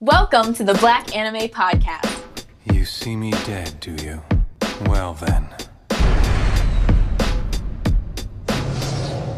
[0.00, 2.44] Welcome to the Black Anime Podcast.
[2.70, 4.22] You see me dead, do you?
[4.90, 5.48] Well then.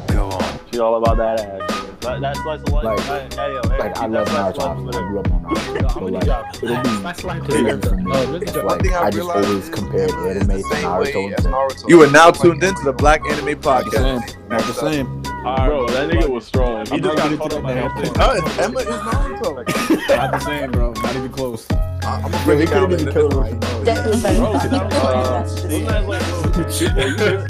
[0.09, 0.61] Go on.
[0.73, 1.85] She all about that ass.
[2.01, 2.85] That, that's slice of life.
[2.85, 4.89] Like- Hey, hey, yo, hey, Like I love that slice Naruto.
[4.97, 5.93] I grew up on Naruto.
[5.93, 6.25] So like
[6.63, 8.39] it'll be That's like for me.
[8.43, 11.05] It's like I I just always compared anime to Naruto.
[11.15, 11.53] way and as stuff.
[11.55, 11.89] Naruto.
[11.89, 14.49] You are now Like, tuned into the Black Anime Podcast.
[14.49, 15.18] Not the same.
[15.67, 16.85] Bro, that nigga was strong.
[16.87, 18.13] He I'm just got gonna caught up by to that everything.
[18.15, 18.31] now.
[18.31, 19.51] Uh, Emma is Naruto.
[20.17, 20.93] Not the same, bro.
[20.93, 21.67] Not even close.
[21.71, 21.75] I-
[22.25, 23.71] I'm gonna Yo, he couldn't in even a kill different him.
[23.71, 23.85] way.
[23.85, 24.63] That is Bro, uh, those
[25.85, 26.23] guys like,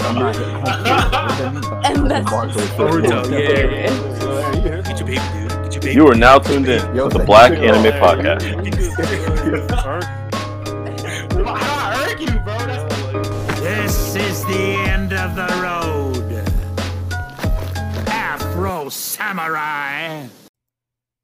[0.01, 0.35] I'm not.
[1.85, 3.29] And that's Naruto,
[4.85, 5.49] Get your baby, dude.
[5.63, 5.93] Get your baby.
[5.95, 7.51] You are now tuned in to the Black.
[7.53, 8.41] Anime Podcast.
[11.45, 12.57] How you, bro?
[13.63, 15.88] This is the end of the road.
[18.89, 20.27] Samurai.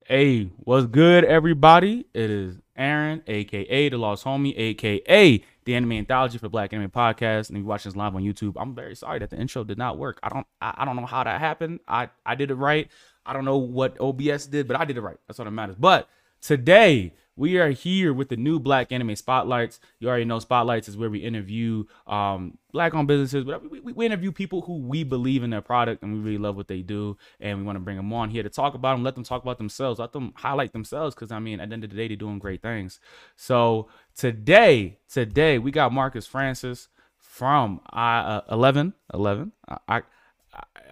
[0.06, 2.06] Hey, what's good, everybody?
[2.14, 7.50] It is Aaron, aka the Lost Homie, aka the Anime Anthology for Black Anime Podcast.
[7.50, 9.78] And if you're watching this live on YouTube, I'm very sorry that the intro did
[9.78, 10.20] not work.
[10.22, 11.80] I don't, I, I don't know how that happened.
[11.88, 12.88] I, I did it right.
[13.26, 15.18] I don't know what OBS did, but I did it right.
[15.28, 15.76] That's all that matters.
[15.80, 16.08] But
[16.42, 19.80] today we are here with the new Black Anime Spotlights.
[20.00, 24.32] You already know Spotlights is where we interview um, black-owned businesses, but we, we, interview
[24.32, 27.60] people who we believe in their product and we really love what they do, and
[27.60, 29.58] we want to bring them on here to talk about them, let them talk about
[29.58, 32.18] themselves, let them highlight themselves, because I mean, at the end of the day, they're
[32.18, 33.00] doing great things.
[33.36, 39.52] So today, today we got Marcus Francis from I uh, 11 11.
[39.68, 40.02] I, I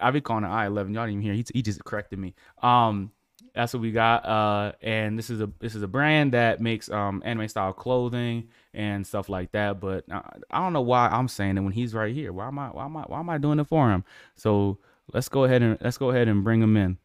[0.00, 0.92] I be calling it I 11.
[0.92, 1.34] Y'all didn't even hear.
[1.34, 2.34] He, he just corrected me.
[2.62, 3.12] Um,
[3.54, 4.26] that's what we got.
[4.26, 8.48] Uh, and this is a this is a brand that makes um anime style clothing
[8.74, 9.80] and stuff like that.
[9.80, 12.32] But uh, I don't know why I'm saying it when he's right here.
[12.32, 14.04] Why am I why am I why am I doing it for him?
[14.34, 14.78] So
[15.12, 16.98] let's go ahead and let's go ahead and bring him in.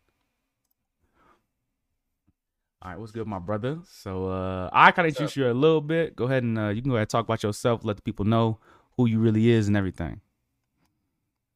[2.82, 3.80] All right, what's good, my brother?
[3.88, 6.16] So uh I kind of introduce you a little bit.
[6.16, 8.26] Go ahead and uh, you can go ahead and talk about yourself, let the people
[8.26, 8.58] know
[8.98, 10.22] who you really is and everything.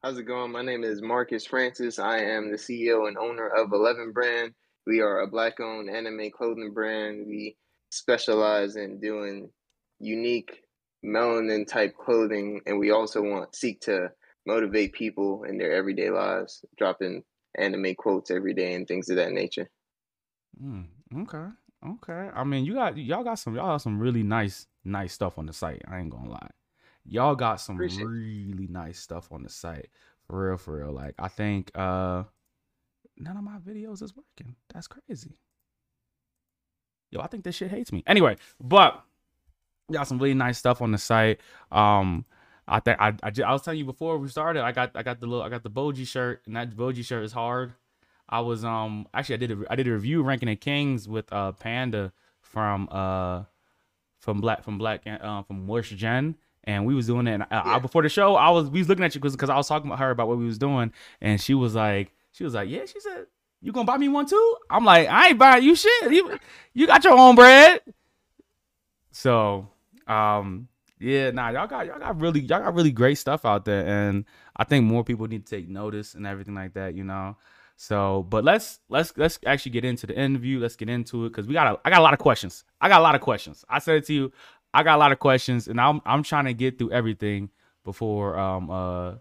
[0.04, 0.52] How's it going?
[0.52, 1.98] My name is Marcus Francis.
[1.98, 4.54] I am the CEO and owner of Eleven Brand.
[4.86, 7.26] We are a black owned anime clothing brand.
[7.26, 7.56] We
[7.90, 9.50] specialize in doing
[10.00, 10.60] unique
[11.04, 14.10] melanin type clothing and we also want seek to
[14.46, 17.22] motivate people in their everyday lives, dropping
[17.56, 19.68] anime quotes every day and things of that nature.
[20.62, 20.86] Mm,
[21.22, 21.46] okay.
[21.86, 22.30] Okay.
[22.34, 25.46] I mean, you got y'all got some y'all got some really nice nice stuff on
[25.46, 25.82] the site.
[25.88, 26.50] I ain't gonna lie.
[27.06, 28.06] Y'all got some Appreciate it.
[28.06, 29.90] really nice stuff on the site.
[30.26, 30.92] For real, for real.
[30.92, 32.24] Like I think uh
[33.16, 34.56] none of my videos is working.
[34.72, 35.38] That's crazy.
[37.10, 38.02] Yo, I think this shit hates me.
[38.06, 39.02] Anyway, but
[39.92, 41.40] got some really nice stuff on the site.
[41.70, 42.24] Um
[42.66, 44.62] I think I, I, I was telling you before we started.
[44.62, 47.22] I got I got the little I got the Bojji shirt, and that Bojji shirt
[47.24, 47.74] is hard.
[48.28, 51.30] I was um actually I did a I did a review ranking the Kings with
[51.32, 53.42] uh Panda from uh
[54.18, 56.36] from Black from Black uh, from Worst Gen
[56.66, 58.88] and we was doing it and I, I- before the show I was we was
[58.88, 61.38] looking at you because I was talking about her about what we was doing and
[61.38, 63.26] she was like she was like yeah she said
[63.62, 66.38] you gonna buy me one too I'm like I ain't buying you shit you
[66.74, 67.80] you got your own bread
[69.10, 69.68] so
[70.06, 70.68] um
[71.00, 74.26] yeah nah y'all got y'all got really y'all got really great stuff out there and
[74.56, 77.36] I think more people need to take notice and everything like that you know
[77.76, 80.60] so, but let's let's let's actually get into the interview.
[80.60, 82.64] Let's get into it because we got a, I got a lot of questions.
[82.80, 83.64] I got a lot of questions.
[83.68, 84.32] I said it to you.
[84.72, 87.50] I got a lot of questions, and I'm I'm trying to get through everything
[87.84, 89.14] before um uh.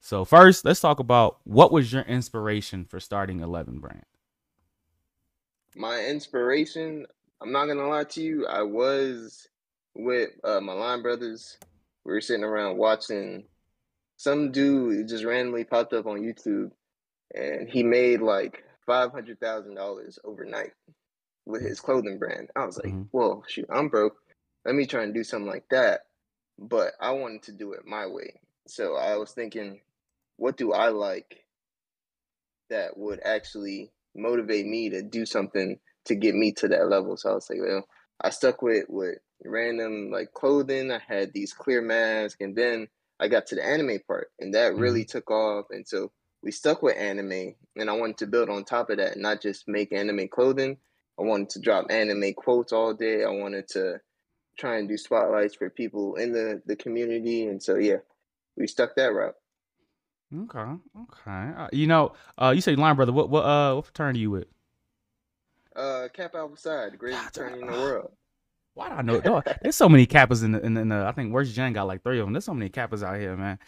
[0.00, 4.04] So first, let's talk about what was your inspiration for starting Eleven Brand.
[5.76, 7.06] My inspiration,
[7.40, 9.46] I'm not gonna lie to you, I was
[9.94, 11.58] with uh, my line brothers.
[12.04, 13.44] We were sitting around watching
[14.16, 16.70] some dude just randomly popped up on YouTube
[17.34, 20.72] and he made like five hundred thousand dollars overnight
[21.46, 22.50] with his clothing brand.
[22.56, 23.08] I was like, Mhm.
[23.12, 24.16] Well, shoot, I'm broke.
[24.64, 26.06] Let me try and do something like that.
[26.58, 28.40] But I wanted to do it my way.
[28.66, 29.80] So I was thinking,
[30.40, 31.44] what do I like
[32.70, 37.18] that would actually motivate me to do something to get me to that level.
[37.18, 37.86] So I was like, well,
[38.22, 40.90] I stuck with with random like clothing.
[40.90, 42.88] I had these clear masks, and then
[43.20, 45.18] I got to the anime part, and that really mm-hmm.
[45.18, 45.66] took off.
[45.70, 46.10] And so
[46.42, 49.68] we stuck with anime, and I wanted to build on top of that, not just
[49.68, 50.78] make anime clothing.
[51.18, 53.24] I wanted to drop anime quotes all day.
[53.24, 54.00] I wanted to
[54.58, 57.98] try and do spotlights for people in the the community, and so yeah,
[58.56, 59.34] we stuck that route.
[60.32, 60.58] Okay,
[61.02, 61.52] okay.
[61.56, 63.12] Uh, you know, uh, you say line brother.
[63.12, 64.46] What what uh what fraternity you with?
[65.74, 68.12] Uh, Kappa Alpha Psi, the greatest fraternity in the world.
[68.74, 69.20] Why do I know?
[69.20, 71.72] dog, There's so many kappas in the, in the, in the I think Worst Gen
[71.72, 72.32] got like three of them.
[72.32, 73.58] There's so many kappas out here, man.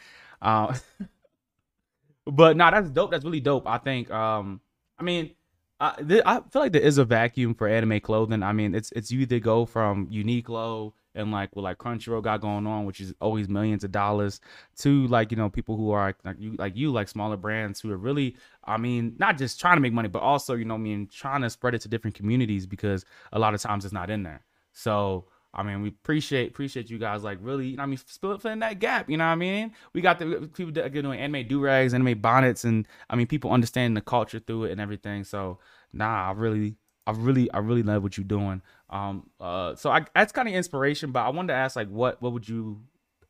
[0.40, 0.74] Uh,
[2.26, 3.10] but nah, that's dope.
[3.10, 3.66] That's really dope.
[3.66, 4.10] I think.
[4.10, 4.60] Um,
[4.98, 5.32] I mean,
[5.80, 8.42] I, th- I feel like there is a vacuum for anime clothing.
[8.42, 12.40] I mean, it's it's you either go from Uniqlo and like what like Crunchyroll got
[12.40, 14.40] going on, which is always millions of dollars,
[14.78, 17.90] to like you know people who are like you like you like smaller brands who
[17.90, 20.78] are really, I mean, not just trying to make money, but also you know, I
[20.78, 24.10] mean, trying to spread it to different communities because a lot of times it's not
[24.10, 24.44] in there.
[24.72, 28.60] So I mean, we appreciate appreciate you guys like really, you know, I mean, filling
[28.60, 29.10] that gap.
[29.10, 29.72] You know what I mean?
[29.92, 33.16] We got the uh, people that are doing anime do rags, anime bonnets, and I
[33.16, 35.24] mean, people understanding the culture through it and everything.
[35.24, 35.58] So,
[35.92, 36.76] nah, I really,
[37.06, 38.62] I really, I really love what you're doing.
[38.90, 42.20] Um, uh, so I that's kind of inspiration, but I wanted to ask like, what
[42.22, 42.82] what would you,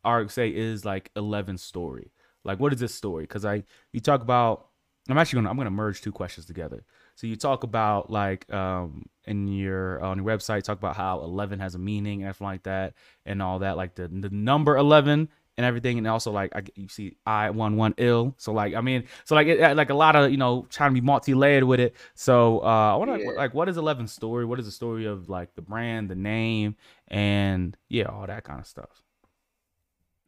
[0.05, 2.13] or say is like Eleven's story?
[2.45, 3.25] Like, what is this story?
[3.25, 4.69] Because I you talk about,
[5.09, 6.85] I'm actually gonna I'm gonna merge two questions together.
[7.15, 11.61] So you talk about like um in your on your website talk about how 11
[11.61, 15.29] has a meaning and everything like that and all that like the the number 11
[15.63, 18.81] and everything and also like I, you see I one one ill so like I
[18.81, 21.65] mean so like it, like a lot of you know trying to be multi layered
[21.65, 23.31] with it so uh I want to Yeah.
[23.37, 26.77] like what is Eleven story what is the story of like the brand the name
[27.09, 29.03] and yeah all that kind of stuff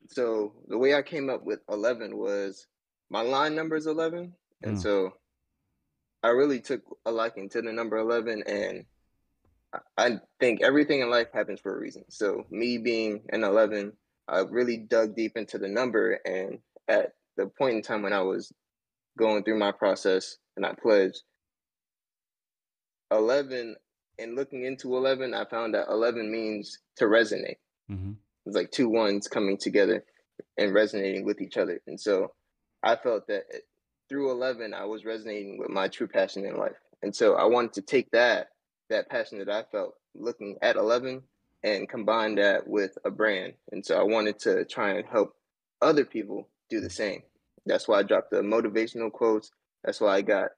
[0.08, 2.66] So the way I came up with 11 was
[3.10, 4.32] my line number is 11.
[4.62, 4.82] And Mm.
[4.82, 5.12] so
[6.22, 8.42] I really took a liking to the number 11.
[8.46, 8.84] And
[9.72, 12.04] I- I think everything in life happens for a reason.
[12.10, 13.96] So me being an 11,
[14.28, 16.18] I really dug deep into the number.
[16.24, 18.52] And at the point in time when I was
[19.18, 21.22] going through my process and I pledged
[23.10, 23.76] 11
[24.18, 27.58] and looking into 11, I found that 11 means to resonate.
[27.90, 28.12] mm-hmm.
[28.46, 30.04] It's like two ones coming together
[30.58, 31.80] and resonating with each other.
[31.86, 32.32] And so
[32.82, 33.44] I felt that
[34.08, 36.76] through 11, I was resonating with my true passion in life.
[37.02, 38.48] And so I wanted to take that,
[38.90, 41.22] that passion that I felt looking at 11
[41.64, 43.55] and combine that with a brand.
[43.72, 45.34] And so I wanted to try and help
[45.81, 47.22] other people do the same.
[47.66, 49.50] That's why I dropped the motivational quotes.
[49.82, 50.50] That's why I got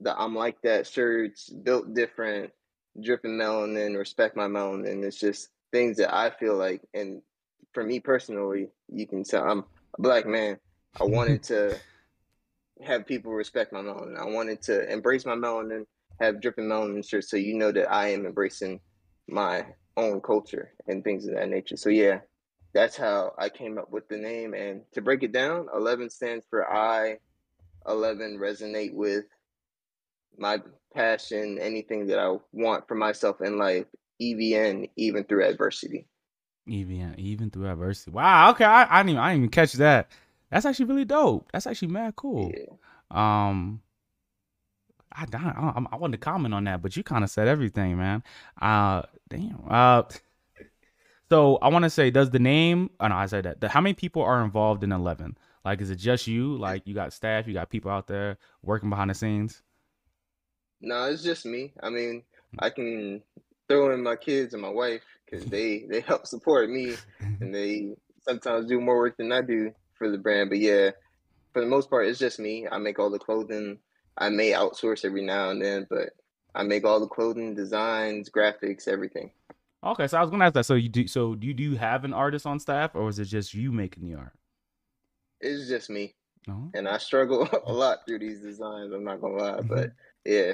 [0.00, 2.50] the I'm like that shirts, built different,
[3.00, 5.04] dripping melanin, respect my melanin.
[5.04, 7.22] It's just things that I feel like, and
[7.72, 9.64] for me personally, you can tell I'm
[9.96, 10.58] a black man.
[11.00, 11.78] I wanted to
[12.82, 14.18] have people respect my melanin.
[14.18, 15.84] I wanted to embrace my melanin,
[16.20, 18.80] have dripping melanin shirts, so you know that I am embracing
[19.28, 19.64] my
[19.98, 21.76] own culture and things of that nature.
[21.78, 22.20] So yeah,
[22.74, 24.54] that's how I came up with the name.
[24.54, 27.18] And to break it down, 11 stands for I.
[27.88, 29.26] 11 resonate with
[30.38, 30.58] my
[30.94, 33.86] passion, anything that I want for myself in life,
[34.20, 36.08] EVN, even through adversity.
[36.66, 40.10] even even through adversity wow okay I, I didn't even, I didn't even catch that
[40.50, 42.76] that's actually really dope that's actually mad cool Yeah.
[43.10, 43.82] Um,
[45.12, 47.96] I I, I, I wanted to comment on that, but you kind of said everything,
[47.98, 48.22] man.
[48.60, 49.62] Uh, damn.
[49.68, 50.02] Uh,
[51.30, 52.90] so I want to say, does the name?
[53.00, 53.60] Oh no, I said that.
[53.60, 55.36] The, how many people are involved in Eleven?
[55.64, 56.56] Like, is it just you?
[56.56, 59.62] Like, you got staff, you got people out there working behind the scenes.
[60.80, 61.72] No, it's just me.
[61.82, 62.22] I mean,
[62.58, 63.22] I can
[63.68, 66.94] throw in my kids and my wife because they they help support me
[67.40, 70.50] and they sometimes do more work than I do for the brand.
[70.50, 70.90] But yeah,
[71.52, 72.66] for the most part, it's just me.
[72.70, 73.78] I make all the clothing.
[74.16, 76.10] I may outsource every now and then, but
[76.58, 79.30] I make all the clothing, designs, graphics, everything.
[79.84, 80.66] Okay, so I was gonna ask that.
[80.66, 81.06] So you do?
[81.06, 83.70] So do you do you have an artist on staff, or is it just you
[83.70, 84.36] making the art?
[85.40, 86.16] It's just me,
[86.48, 86.68] No.
[86.74, 88.92] and I struggle a lot through these designs.
[88.92, 89.92] I'm not gonna lie, but mm-hmm.
[90.24, 90.52] yeah.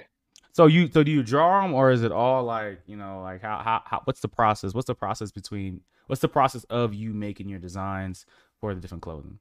[0.52, 3.40] So you so do you draw them, or is it all like you know like
[3.40, 4.74] how how, how what's the process?
[4.74, 8.26] What's the process between what's the process of you making your designs
[8.60, 9.38] for the different clothing?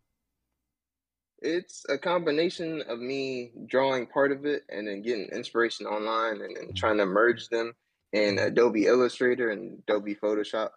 [1.43, 6.55] It's a combination of me drawing part of it and then getting inspiration online and
[6.55, 7.73] then trying to merge them
[8.13, 10.69] in Adobe Illustrator and Adobe Photoshop.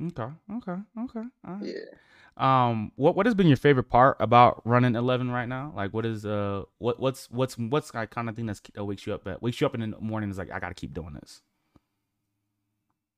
[0.00, 1.22] Okay, okay, okay.
[1.44, 1.62] right.
[1.62, 1.90] Yeah.
[2.36, 5.72] Um, what what has been your favorite part about running eleven right now?
[5.76, 9.06] Like, what is uh, what what's what's what's that kind of thing that's that wakes
[9.06, 11.14] you up at wakes you up in the morning is like I gotta keep doing
[11.14, 11.42] this.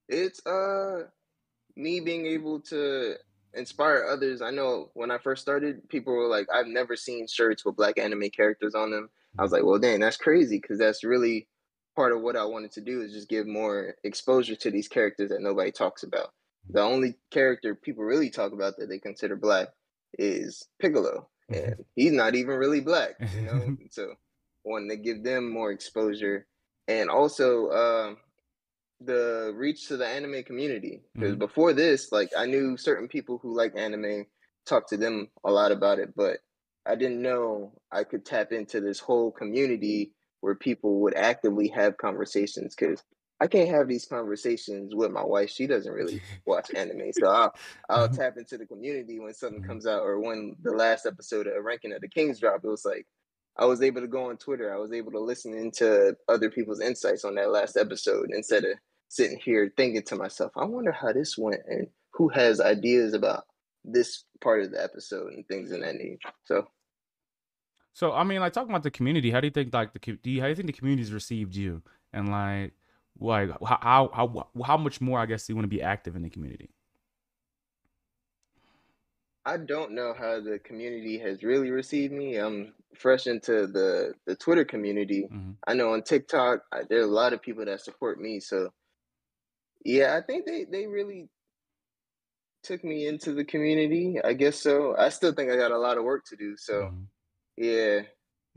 [0.08, 1.04] It's uh
[1.76, 3.16] me being able to
[3.54, 4.42] inspire others.
[4.42, 7.98] I know when I first started, people were like, I've never seen shirts with black
[7.98, 9.10] anime characters on them.
[9.38, 11.48] I was like, well, dang, that's crazy because that's really
[11.96, 15.30] part of what I wanted to do is just give more exposure to these characters
[15.30, 16.32] that nobody talks about.
[16.70, 19.68] The only character people really talk about that they consider black
[20.18, 23.76] is Piccolo, and he's not even really black, you know.
[23.90, 24.14] so,
[24.64, 26.46] wanting to give them more exposure,
[26.86, 28.16] and also um,
[29.06, 31.02] the reach to the anime community.
[31.18, 31.38] Because Mhm.
[31.38, 34.26] before this, like I knew certain people who like anime,
[34.66, 36.38] talked to them a lot about it, but
[36.86, 41.96] I didn't know I could tap into this whole community where people would actively have
[41.98, 42.74] conversations.
[42.76, 43.02] Because
[43.40, 47.52] I can't have these conversations with my wife; she doesn't really watch anime, so I'll,
[47.88, 49.62] I'll tap into the community when something Mhm.
[49.62, 52.64] comes out, or when the last episode of Ranking of the Kings dropped.
[52.64, 53.06] It was like,
[53.56, 54.72] I was able to go on Twitter.
[54.74, 58.78] I was able to listen into other people's insights on that last episode instead of
[59.12, 63.44] sitting here thinking to myself, I wonder how this went and who has ideas about
[63.84, 66.30] this part of the episode and things in that nature.
[66.44, 66.66] So
[67.92, 70.30] So I mean, like talking about the community, how do you think like the do
[70.30, 71.82] you, how do you think the community's received you
[72.14, 72.72] and like
[73.20, 76.16] like how how how, how much more I guess do you want to be active
[76.16, 76.70] in the community?
[79.44, 82.36] I don't know how the community has really received me.
[82.36, 85.28] I'm fresh into the the Twitter community.
[85.30, 85.56] Mhm.
[85.66, 88.40] I know on TikTok I, there are a lot of people that support me.
[88.40, 88.72] So
[89.84, 91.28] yeah, I think they they really
[92.62, 94.18] took me into the community.
[94.22, 94.96] I guess so.
[94.96, 96.56] I still think I got a lot of work to do.
[96.56, 97.06] So Mhm.
[97.56, 98.02] yeah,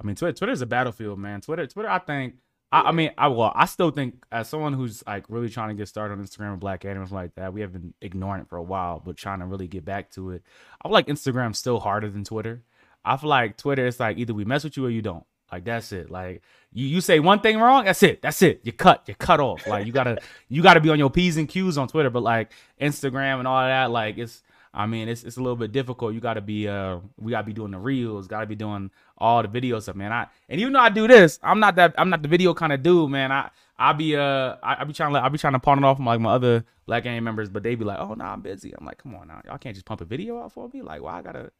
[0.00, 1.40] I mean, Twitter Twitter's a battlefield, man.
[1.40, 2.34] Twitter Twitter, I think.
[2.72, 5.74] I, I mean, I well, I still think as someone who's like really trying to
[5.74, 8.56] get started on Instagram and Black Anime like that, we have been ignoring it for
[8.56, 10.42] a while, but trying to really get back to it.
[10.82, 12.62] I feel like Instagram's still harder than Twitter.
[13.04, 15.24] I feel like Twitter, it's like either we mess with you or you don't.
[15.50, 16.10] Like that's it.
[16.10, 16.42] Like
[16.72, 18.22] you, you say one thing wrong, that's it.
[18.22, 18.60] That's it.
[18.64, 19.02] You cut.
[19.06, 19.66] You cut off.
[19.66, 22.10] Like you gotta you gotta be on your p's and q's on Twitter.
[22.10, 24.42] But like Instagram and all that, like it's
[24.72, 26.14] I mean it's it's a little bit difficult.
[26.14, 28.28] You gotta be uh we gotta be doing the reels.
[28.28, 30.12] Gotta be doing all the video stuff, man.
[30.12, 32.72] I and even though I do this, I'm not that I'm not the video kind
[32.72, 33.32] of dude, man.
[33.32, 35.84] I I be uh I, I be trying to I be trying to pawn it
[35.84, 38.40] off from like my other Black gang members, but they be like, oh no, I'm
[38.40, 38.74] busy.
[38.76, 40.82] I'm like, come on now, y'all can't just pump a video out for me.
[40.82, 41.52] Like, why I gotta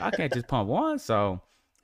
[0.00, 0.98] I can't just pump one.
[0.98, 1.40] So,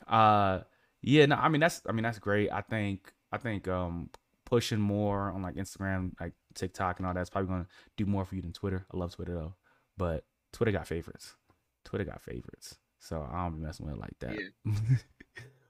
[0.09, 0.61] uh,
[1.07, 2.51] yeah, no, I mean that's I mean that's great.
[2.51, 4.11] I think I think um
[4.45, 8.35] pushing more on like Instagram, like TikTok and all that's probably gonna do more for
[8.35, 8.85] you than Twitter.
[8.93, 9.55] I love Twitter though,
[9.97, 11.37] but Twitter got favorites.
[11.85, 14.37] Twitter got favorites, so I don't be messing with it like that.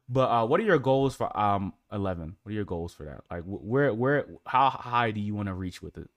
[0.09, 2.37] but uh, what are your goals for um eleven?
[2.43, 3.21] What are your goals for that?
[3.31, 6.09] Like wh- where where how high do you want to reach with it?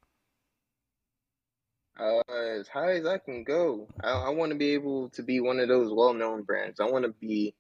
[2.00, 3.88] uh, as high as I can go.
[4.02, 6.80] I, I want to be able to be one of those well-known brands.
[6.80, 7.54] I want to be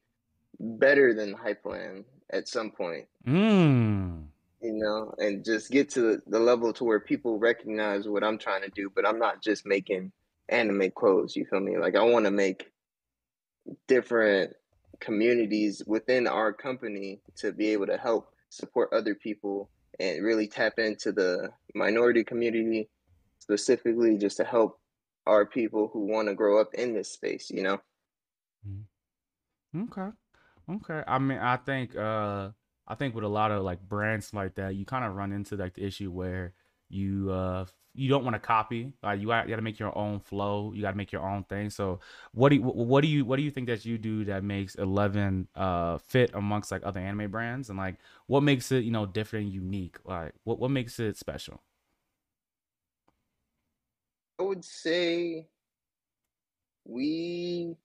[0.60, 3.06] better than Hypeland at some point.
[3.28, 4.26] Mm.
[4.62, 8.38] you know, and just get to the, the level to where people recognize what I'm
[8.38, 10.12] trying to do, but I'm not just making
[10.50, 11.78] anime clothes, you feel me?
[11.78, 12.72] Like I want to make
[13.88, 14.54] different
[15.00, 20.80] communities within our company to be able to help support other people and really tap
[20.80, 22.90] into the minority community
[23.40, 24.80] specifically just to help
[25.26, 27.80] our people who want to grow up in this space, you know?
[29.76, 30.10] Okay.
[30.70, 31.04] Okay.
[31.08, 32.52] I mean, I think uh
[32.88, 35.56] I think with a lot of like brands like that, you kind of run into
[35.56, 36.54] like the issue where
[36.90, 38.94] you uh you don't want to copy.
[39.02, 40.72] Like you got to make your own flow.
[40.74, 41.70] You got to make your own thing.
[41.72, 42.00] So
[42.34, 44.76] what do you, what do you what do you think that you do that makes
[44.76, 47.98] Eleven uh fit amongst like other anime brands and like
[48.28, 49.98] what makes it you know different and unique?
[50.06, 51.62] Like what what makes it special?
[54.40, 55.48] I would say
[56.86, 57.76] we,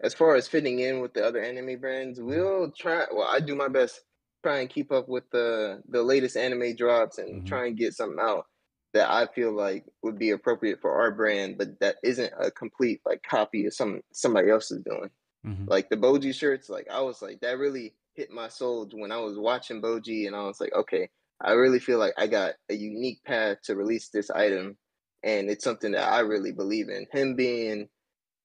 [0.00, 3.06] as far as fitting in with the other anime brands, we'll try.
[3.12, 4.04] Well, I do my best
[4.44, 7.46] try and keep up with the the latest anime drops and Mhm.
[7.46, 8.46] try and get something out
[8.94, 13.00] that I feel like would be appropriate for our brand, but that isn't a complete
[13.04, 15.10] like copy of some somebody else is doing.
[15.42, 15.68] Mhm.
[15.68, 19.18] Like the Bojji shirts, like I was like that really hit my soul when I
[19.18, 22.74] was watching Bojji, and I was like, okay, I really feel like I got a
[22.74, 24.78] unique path to release this item,
[25.22, 27.06] and it's something that I really believe in.
[27.12, 27.88] Him being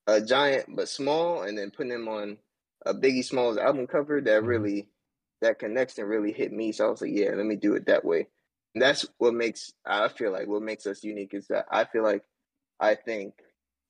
[0.07, 2.37] a giant but small, and then putting him on
[2.85, 4.45] a Biggie Smalls album cover that Mhm.
[4.45, 4.89] really
[5.41, 6.71] that connection really hit me.
[6.71, 8.27] So I was like, yeah, let me do it that way.
[8.75, 12.03] And that's what makes I feel like what makes us unique is that I feel
[12.03, 12.23] like
[12.79, 13.35] I think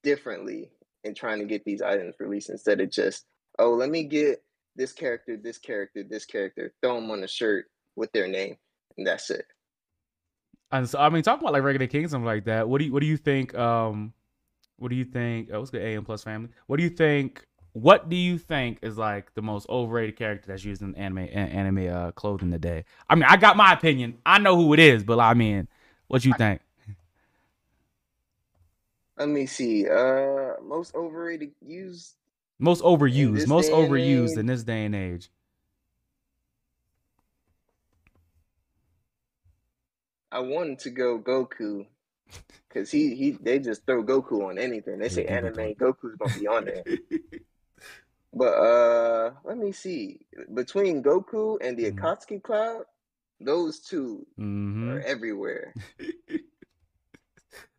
[0.02, 0.70] differently
[1.04, 3.24] in trying to get these items released instead of just
[3.58, 4.42] oh let me get
[4.76, 7.66] this character, this character, this character, throw them on a shirt
[7.96, 8.56] with their name,
[8.98, 9.46] and that's it.
[10.70, 12.68] And so I mean, talking about like regular king something like that.
[12.68, 13.54] What do you what do you think?
[13.54, 14.12] Um,
[14.78, 15.50] what do you think?
[15.52, 15.82] Oh, what's good?
[15.82, 16.48] AM plus family.
[16.66, 17.46] What do you think?
[17.72, 21.28] What do you think is like the most overrated character that's used in anime an-
[21.28, 22.84] anime uh clothing today?
[23.08, 24.18] I mean, I got my opinion.
[24.24, 25.68] I know who it is, but I mean,
[26.08, 26.60] what you think?
[29.16, 29.88] Let me see.
[29.88, 32.14] Uh, most overrated used.
[32.58, 33.46] Most overused.
[33.46, 35.30] Most overused in this day and age.
[40.32, 41.86] I wanted to go Goku
[42.68, 44.98] because he he they just throw Goku on anything.
[44.98, 46.84] They say anime, Goku's gonna be on there.
[48.32, 50.26] But uh, let me see.
[50.52, 51.92] Between Goku and the Mhm.
[51.92, 52.84] Akatsuki Cloud,
[53.40, 55.76] those two hmm are everywhere.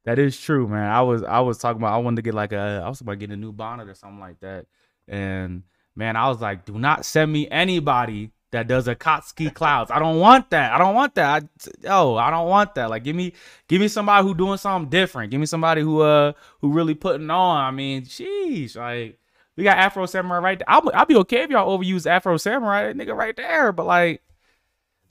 [0.05, 0.89] That is true, man.
[0.91, 3.19] I was I was talking about I wanted to get like a I was about
[3.19, 4.67] getting a new bonnet or something like that.
[5.07, 5.63] And
[5.95, 9.91] man, I was like, do not send me anybody that does Akatsuki clouds.
[9.91, 10.73] I don't want that.
[10.73, 11.43] I don't want that.
[11.43, 12.89] I, yo, I don't want that.
[12.89, 13.33] Like give me
[13.67, 15.31] give me somebody who doing something different.
[15.31, 17.61] Give me somebody who uh who really putting on.
[17.63, 19.19] I mean, sheesh, like
[19.57, 20.69] We got Afro Samurai right there.
[20.69, 23.71] I'll, I'll be okay if y'all overuse Afro Samurai, that nigga right there.
[23.71, 24.21] But like,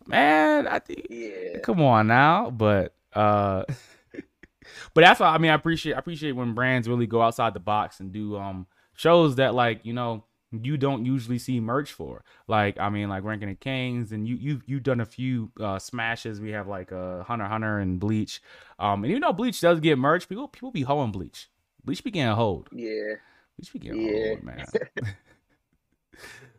[0.07, 1.59] man, I think Yeah.
[1.63, 2.51] come on now.
[2.51, 3.65] But uh,
[4.95, 7.61] but that's why I mean I appreciate I appreciate when brands really go outside the
[7.61, 10.25] box and do um shows that like you know
[10.63, 12.23] you don't usually see merch for.
[12.49, 15.79] Like I mean like Ranking the Kings and you you you've done a few uh
[15.79, 16.41] smashes.
[16.41, 18.41] We have like uh Hunter Hunter and Bleach.
[18.79, 21.49] Um and even though Bleach does get merch, people people be hoeing Bleach.
[21.85, 22.69] Bleach be getting hold.
[22.73, 23.15] Yeah.
[23.57, 24.29] Bleach be getting Yeah.
[24.29, 24.65] hold, man.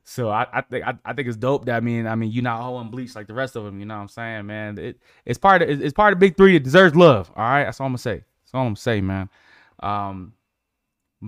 [0.08, 2.44] So I, I think I, I think it's dope that I mean I mean you're
[2.44, 3.80] not hoeing bleach like the rest of them.
[3.80, 4.78] You know what I'm saying, man?
[4.78, 6.56] It it's part of it's part of Big Three.
[6.56, 7.32] It deserves love.
[7.36, 8.18] All right, that's all I'm gonna say.
[8.18, 9.30] That's all I'm gonna say, man.
[9.82, 10.34] Um,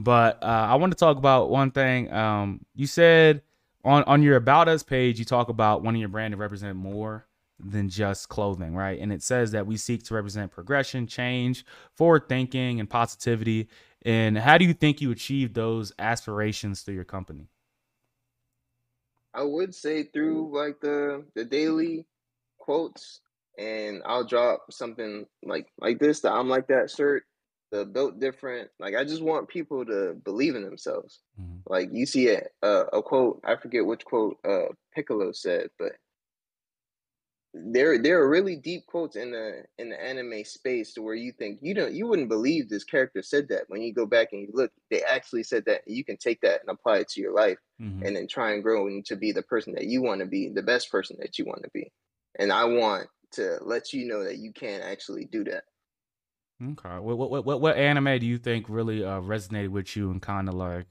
[0.04, 2.12] but uh, I want to talk about one thing.
[2.14, 3.42] Um, you said
[3.84, 7.26] on on your about us page you talk about wanting your brand to represent more
[7.60, 9.00] than just clothing, right?
[9.00, 13.68] And it says that we seek to represent progression, change, forward thinking, and positivity.
[14.04, 17.48] And how do you think you achieve those aspirations through your company?
[19.34, 22.06] I would say through like the the daily
[22.60, 23.22] quotes,
[23.58, 26.24] and I'll drop something like like this.
[26.24, 27.24] I'm like that shirt,
[27.72, 28.72] the built different.
[28.80, 31.22] Like I just want people to believe in themselves.
[31.40, 31.64] Mhm.
[31.66, 33.42] Like you see a a, quote.
[33.44, 35.94] I forget which quote uh Piccolo said, but
[37.54, 41.32] there there are really deep quotes in the in the anime space to where you
[41.32, 44.42] think you don't you wouldn't believe this character said that when you go back and
[44.42, 47.34] you look they actually said that you can take that and apply it to your
[47.34, 48.06] life Mhm.
[48.06, 50.62] and then try and grow into be the person that you want to be, the
[50.62, 51.92] best person that you want to be.
[52.38, 55.64] And I want to let you know that you can actually do that.
[56.64, 56.98] Okay.
[57.00, 60.48] What what what what anime do you think really uh, resonated with you and kind
[60.50, 60.88] of like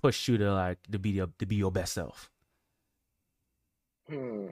[0.00, 2.30] pushed you to like to be your, to be your best self?
[4.08, 4.46] Hmm.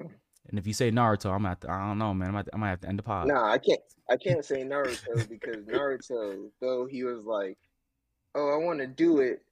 [0.48, 2.30] And if you say Naruto, I'm at I don't know, man.
[2.30, 3.26] I'm at, I might have to end the pod.
[3.28, 3.80] Nah, I can't.
[4.08, 7.58] I can't say Naruto because Naruto, though he was like,
[8.34, 9.42] "Oh, I want to do it,"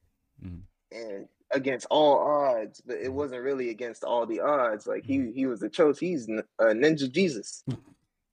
[0.45, 0.61] Mhm.
[0.93, 4.87] and against all odds, but it wasn't really against all the odds.
[4.87, 5.99] Like he he was the chose.
[5.99, 7.65] He's a ninja Jesus.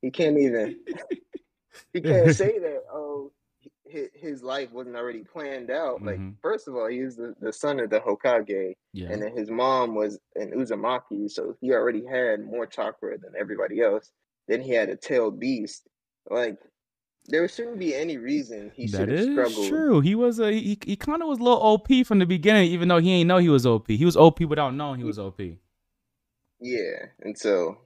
[0.01, 0.79] He can't even.
[1.93, 2.83] he can't say that.
[2.91, 3.31] Oh,
[3.85, 6.01] his, his life wasn't already planned out.
[6.03, 6.35] Like Mhm.
[6.41, 8.73] first of all, he was the, the son of the Hokage.
[8.93, 9.09] Yeah.
[9.11, 13.81] and then his mom was an Uzumaki, so he already had more chakra than everybody
[13.81, 14.11] else.
[14.47, 15.87] Then he had a tailed beast.
[16.29, 16.57] Like
[17.25, 19.67] there shouldn't be any reason he should That have is struggled.
[19.67, 19.99] true.
[20.01, 22.87] He was a he, he kind of was a little OP from the beginning, even
[22.87, 23.87] though he ain't know he was OP.
[23.89, 25.39] He was OP without knowing he was OP.
[26.61, 27.77] Yeah, and so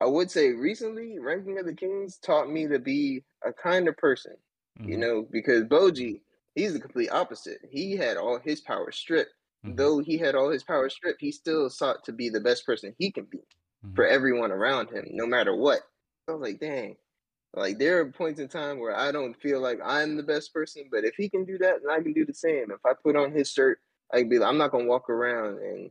[0.00, 4.36] I would say recently, Ranking of the Kings taught me to be a kinder person.
[4.84, 4.98] You Mhm.
[4.98, 6.22] know, because Bojji,
[6.54, 7.60] he's the complete opposite.
[7.68, 9.32] He had all his power stripped.
[9.64, 9.76] Mhm.
[9.76, 12.94] Though he had all his power stripped, he still sought to be the best person
[12.98, 13.40] he can be.
[13.84, 13.94] Mhm.
[13.94, 15.80] for everyone around him, no matter what.
[16.28, 16.96] I was like, dang.
[17.54, 20.88] Like there are points in time where I don't feel like I'm the best person,
[20.90, 22.70] but if he can do that, then I can do the same.
[22.70, 23.80] If I put on his shirt,
[24.12, 25.90] I can be like, I'm not gonna walk around and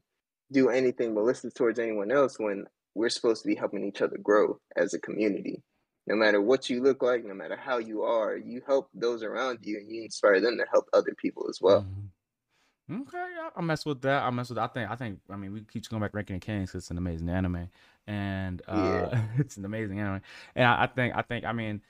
[0.52, 4.60] do anything malicious towards anyone else when we're supposed to be helping each other grow
[4.76, 5.62] as a community.
[6.08, 9.60] No matter what you look like, no matter how you are, you help those around
[9.62, 11.82] you and you inspire them to help other people as well.
[11.82, 13.02] Mhm.
[13.02, 14.24] Okay, yeah, I mess with that.
[14.24, 14.58] I mess with.
[14.58, 14.90] I think.
[14.90, 15.20] I think.
[15.30, 16.72] I mean, we keep going back ranking Kings.
[16.72, 17.70] 'cause It's an amazing anime,
[18.08, 20.22] and uh, it's an amazing anime.
[20.56, 21.14] And I, I think.
[21.14, 21.44] I think.
[21.44, 21.82] I mean,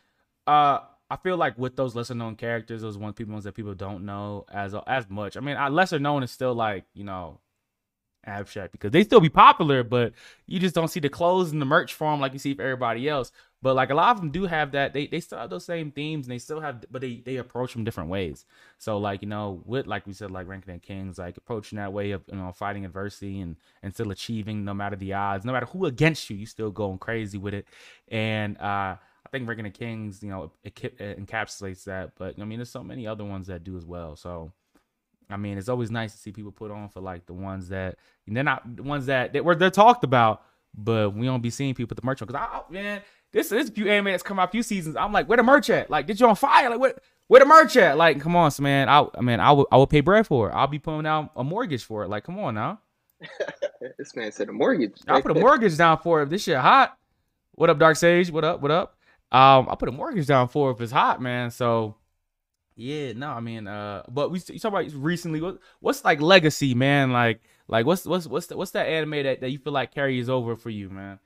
[0.47, 3.75] uh, I feel like with those lesser known characters, those one people ones that people
[3.75, 5.37] don't know as as much.
[5.37, 7.39] I mean, I, lesser known is still like you know,
[8.27, 10.13] abstract because they still be popular, but
[10.45, 12.61] you just don't see the clothes and the merch for them like you see for
[12.63, 13.31] everybody else.
[13.61, 14.93] But like a lot of them do have that.
[14.93, 17.73] They they still have those same themes and they still have, but they they approach
[17.73, 18.45] them different ways.
[18.77, 21.91] So like you know, with like we said, like ranking and kings, like approaching that
[21.91, 25.53] way of you know fighting adversity and and still achieving no matter the odds, no
[25.53, 27.67] matter who against you, you still going crazy with it.
[28.09, 32.11] And uh I think ranking the kings, you know, it, it encapsulates that.
[32.17, 34.15] But I mean, there's so many other ones that do as well.
[34.15, 34.53] So.
[35.29, 37.97] I mean, it's always nice to see people put on for like the ones that
[38.27, 41.73] they're not the ones that they, were they're talked about, but we don't be seeing
[41.73, 42.27] people put the merch on.
[42.27, 44.95] Cause I, man, this this few anime that's come out a few seasons.
[44.95, 45.89] I'm like, where the merch at?
[45.89, 46.69] Like, did you on fire?
[46.69, 46.99] Like, what?
[47.27, 47.97] Where the merch at?
[47.97, 48.87] Like, come on, man.
[48.87, 50.53] I, I mean, I would I would pay bread for it.
[50.53, 52.09] I'll be putting out a mortgage for it.
[52.09, 52.79] Like, come on now.
[53.97, 54.93] This man said a mortgage.
[55.07, 56.97] I'll put a mortgage down for it if this shit hot.
[57.53, 58.29] What up, Dark Sage?
[58.29, 58.61] What up?
[58.61, 58.95] What up?
[59.31, 61.49] Um, I'll put a mortgage down for it if it's hot, man.
[61.49, 61.95] So
[62.77, 65.41] yeah, no, I mean, uh, but we you talk about recently.
[65.41, 67.11] What, what's like legacy, man?
[67.11, 70.29] Like, like what's what's what's the, what's that anime that, that you feel like carries
[70.29, 71.19] over for you, man?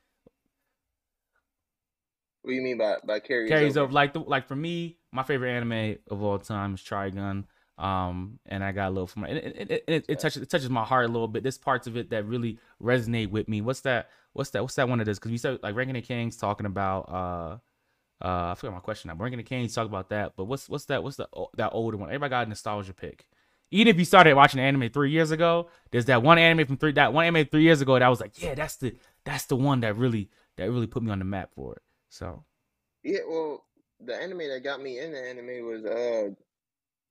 [2.42, 3.84] What do you mean by by carries, carries over?
[3.84, 3.94] over.
[3.94, 7.44] Like the like for me, my favorite anime of all time is Trigun.
[7.78, 9.44] Um, and I got a little from it.
[9.44, 11.44] It, it, it, it touches it touches my heart a little bit.
[11.44, 13.60] There's parts of it that really resonate with me.
[13.60, 14.10] What's that?
[14.32, 14.62] What's that?
[14.62, 15.20] What's that one of this?
[15.20, 17.58] Because we said like Ranking the Kings talking about uh
[18.24, 19.16] Uh, I forgot my question now.
[19.16, 20.34] Bringing the Kane, talk about that.
[20.36, 21.04] But what's what's that?
[21.04, 22.10] What's the that older one?
[22.10, 23.28] Everybody got a nostalgia pick.
[23.72, 26.92] Even if you started watching anime three years ago, there's that one anime from three
[26.94, 29.80] that one anime three years ago that was like, yeah, that's the that's the one
[29.82, 31.82] that really that really put me on the map for it.
[32.10, 32.44] So
[33.04, 33.66] Yeah, well,
[34.06, 36.30] the anime that got me into anime was uh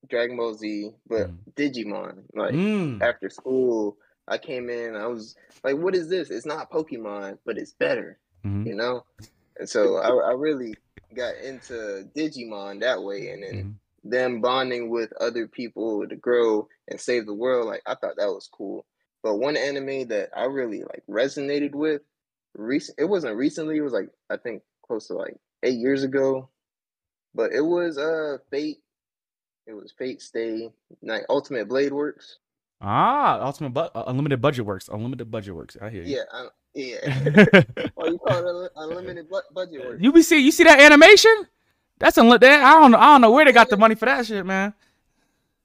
[0.09, 1.53] Dragon Ball Z, but Mm.
[1.57, 2.25] Digimon.
[2.35, 3.03] Like Mm.
[3.03, 3.97] after school,
[4.29, 6.31] I came in, I was like, "What is this?
[6.31, 8.67] It's not Pokemon, but it's better," Mhm.
[8.67, 9.05] you know.
[9.59, 10.75] And so I, I really
[11.15, 13.55] got into Digimon that way, and then
[14.05, 14.11] Mhm.
[14.11, 17.67] them bonding with other people to grow and save the world.
[17.67, 18.87] Like I thought that was cool.
[19.23, 22.03] But one anime that I really like resonated with,
[22.55, 23.77] recent it wasn't recently.
[23.77, 26.49] It was like I think close to like eight years ago.
[27.35, 28.83] But it was uh Fate.
[29.67, 32.39] It was Fate Stay Night Ultimate Blade Works.
[32.81, 34.89] Ah, ultimate bu- unlimited budget works.
[34.89, 35.77] Unlimited budget works.
[35.81, 36.17] I hear you.
[36.17, 36.99] Yeah, I, yeah.
[37.97, 40.03] oh, you call it unli- unlimited budget works?
[40.03, 41.47] you be see you see that animation?
[41.99, 42.99] That's a that I don't know.
[42.99, 44.73] I don't know where they got the money for that shit, man.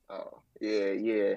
[0.09, 1.35] Oh, yeah, yeah,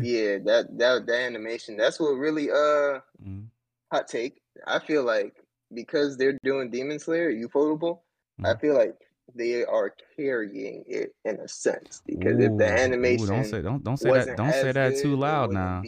[0.00, 0.38] yeah.
[0.44, 1.76] That that that animation.
[1.76, 3.46] That's what really uh Mhm.
[3.92, 4.40] hot take.
[4.66, 5.34] I feel like
[5.72, 8.00] because they're doing Demon Slayer, you Ufotable,
[8.44, 8.60] I Mhm.
[8.60, 8.96] feel like
[9.34, 13.62] they are carrying it in a sense because if Ooh, the ooh, animation don't say
[13.62, 15.82] don't don't say that don't say that too loud now.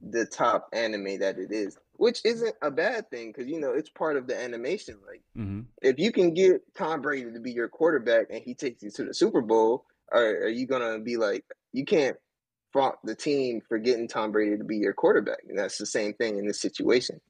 [0.00, 3.90] The top anime that it is, which isn't a bad thing because you know it's
[3.90, 4.96] part of the animation.
[5.06, 8.82] Like hmm if you can get Tom Brady to be your quarterback and he takes
[8.82, 12.16] you to the Super Bowl, are, are you gonna be like you can't
[12.72, 15.38] fault the team for getting Tom Brady to be your quarterback?
[15.48, 17.20] And that's the same thing in this situation.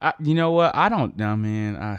[0.00, 0.74] I, you know what?
[0.76, 1.76] I don't know, man.
[1.76, 1.98] I,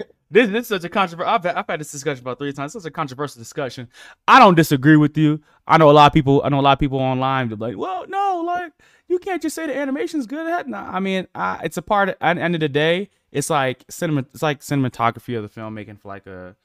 [0.30, 1.32] this this is such a controversial.
[1.32, 2.74] I've, had- I've had this discussion about three times.
[2.74, 3.88] It's such a controversial discussion.
[4.26, 5.40] I don't disagree with you.
[5.66, 6.42] I know a lot of people.
[6.44, 7.48] I know a lot of people online.
[7.48, 8.72] They're like, well, no, like
[9.08, 10.46] you can't just say the animation's good.
[10.50, 12.08] At no, I mean, I, it's a part.
[12.10, 14.20] Of, at the end of the day, it's like cinema.
[14.32, 16.56] It's like cinematography of the filmmaking for like a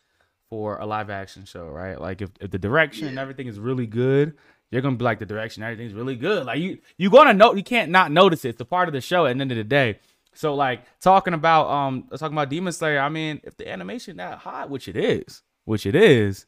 [0.49, 1.99] for a live action show, right?
[1.99, 4.33] Like if, if the direction and everything is really good,
[4.69, 6.45] you're gonna be like the direction, everything's really good.
[6.45, 8.49] Like you you're gonna know you can't not notice it.
[8.49, 9.99] It's a part of the show at the end of the day.
[10.33, 14.39] So like talking about um talking about Demon Slayer, I mean, if the animation that
[14.39, 16.45] hot, which it is, which it is,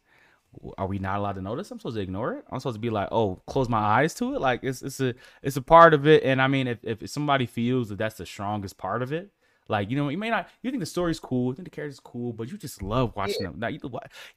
[0.78, 1.70] are we not allowed to notice?
[1.72, 2.46] I'm supposed to ignore it.
[2.52, 4.42] I'm supposed to be like, oh, close my eyes to it.
[4.42, 6.24] Like it's it's a it's a part of it.
[6.24, 9.32] And I mean, if if somebody feels that that's the strongest part of it,
[9.68, 12.00] like you know, you may not you think the story's cool, you think the character's
[12.00, 13.48] cool, but you just love watching Yeah.
[13.50, 13.60] them.
[13.60, 13.80] Now you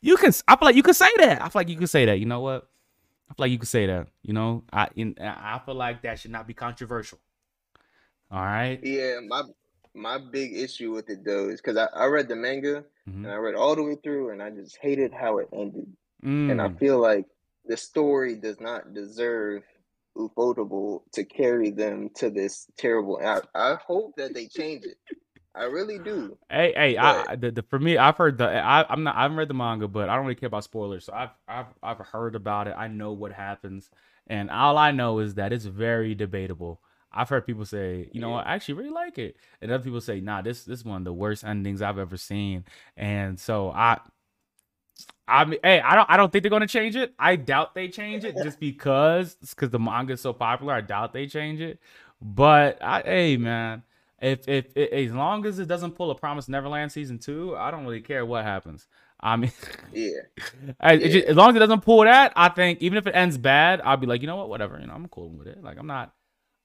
[0.01, 1.43] you can I feel like you can say that.
[1.43, 2.19] I feel like you can say that.
[2.19, 2.69] You know what?
[3.31, 4.09] I feel like you can say that.
[4.23, 7.19] You know, I in, I feel like that should not be controversial.
[8.31, 8.81] All right.
[8.83, 9.43] Yeah, my
[9.95, 13.25] my big issue with it though is because I, I read the manga Mhm.
[13.25, 15.87] and I read all the way through and I just hated how it ended.
[16.23, 16.79] And I Mm.
[16.79, 17.27] feel like
[17.65, 19.63] the story does not deserve
[20.17, 23.19] Ufotable to carry them to this terrible.
[23.23, 24.97] I, I hope that they change it.
[25.55, 26.37] I really do.
[26.51, 29.23] Hey, hey, But- I- the, the, for me, I've heard the, I, I'm not, I
[29.23, 31.05] haven't read the manga, but I don't really care about spoilers.
[31.07, 32.75] So I've, I've, I've heard about it.
[32.77, 33.91] I know what happens,
[34.27, 36.81] and all I know is that it's very debatable.
[37.17, 40.01] I've heard people say, you know what, I actually really like it, and other people
[40.01, 42.65] say, nah, this, this is one of the worst endings I've ever seen.
[42.97, 43.99] And so I,
[45.29, 47.15] I mean, hey, I don't, I don't think they're gonna change it.
[47.19, 50.75] I doubt they change it just because, because the manga is so popular.
[50.75, 51.81] I doubt they change it.
[52.23, 53.83] But I, hey, man,
[54.21, 57.71] if, if if as long as it doesn't pull a Promise Neverland season two, I
[57.71, 58.87] don't really care what happens.
[59.21, 59.53] I mean,
[59.93, 60.21] Yeah.
[60.81, 63.15] I- it ju- as long as it doesn't pull that, I think even if it
[63.15, 64.79] ends bad, I'll be like, you know what, whatever.
[64.81, 65.63] You know, I'm cool with it.
[65.63, 66.15] Like I'm not,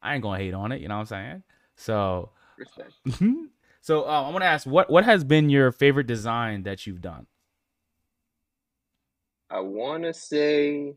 [0.02, 0.82] I ain't gonna hate on it.
[0.82, 1.44] You know what I'm saying?
[1.76, 2.32] So,
[3.82, 7.02] so um, I want to ask, what what has been your favorite design that you've
[7.02, 7.28] done?
[9.50, 10.94] I want to say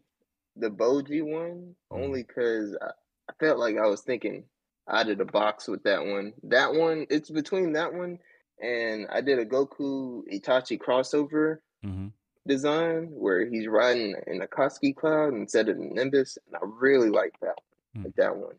[0.57, 2.91] the Bojji one only because I,
[3.29, 4.45] I felt like I was thinking
[4.89, 6.33] out of the box with that one.
[6.45, 8.19] That one, it's between that one
[8.61, 12.09] and I did a Goku Itachi crossover hmm
[12.47, 17.59] design where he's riding in Akatsuki cloud instead of Nimbus, and I really like that.
[17.95, 18.05] Hmm.
[18.05, 18.57] Like that one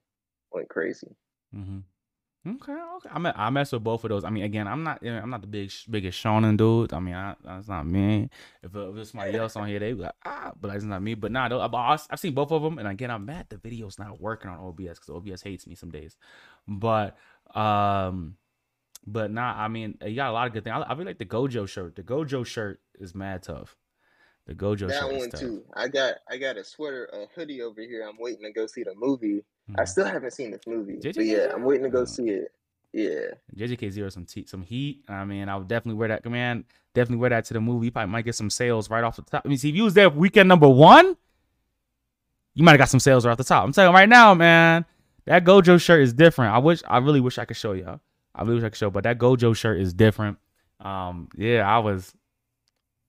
[0.56, 1.16] went crazy.
[1.54, 1.80] hmm
[2.48, 3.10] Okay, okay.
[3.12, 4.24] I me- I mess with both of those.
[4.24, 6.94] I mean, again, I'm not I'm not the big biggest shonen dude.
[6.94, 8.30] I mean, I, that's not me.
[8.62, 11.02] If, uh, if there's somebody else on here, they be like ah, but that's not
[11.02, 11.16] me.
[11.16, 11.74] But nah, though, I've,
[12.08, 15.00] I've seen both of them, and again, I'm mad the video's not working on OBS
[15.00, 16.18] because OBS hates me some days.
[16.68, 17.18] But
[17.56, 18.38] um,
[19.08, 20.76] but nah, I mean, you got a lot of good things.
[20.76, 21.96] I, I really like the Gojo shirt.
[21.96, 23.76] The Gojo shirt is mad tough.
[24.46, 25.40] The Gojo that shirt is one tough.
[25.40, 25.64] too.
[25.74, 28.08] I got I got a sweater, a hoodie over here.
[28.08, 29.44] I'm waiting to go see the movie.
[29.78, 29.88] I Mhm.
[29.88, 32.06] still haven't seen this movie, Did but yeah, I'm waiting to go Oh.
[32.06, 32.52] see it.
[32.94, 35.04] Yeah, JJK zero some t- some heat.
[35.10, 36.26] I mean, I would definitely wear that.
[36.26, 37.88] Man, definitely wear that to the movie.
[37.88, 39.42] You probably might get some sales right off the top.
[39.44, 41.18] I mean, see, if you was there weekend number one,
[42.54, 43.66] you might have got some sales right off the top.
[43.66, 44.86] I'm telling you right now, man,
[45.26, 46.54] that Gojo shirt is different.
[46.54, 48.00] I wish, I really wish I could show y'all.
[48.34, 50.38] I really wish I could show, but that Gojo shirt is different.
[50.80, 52.14] Um, yeah, I was,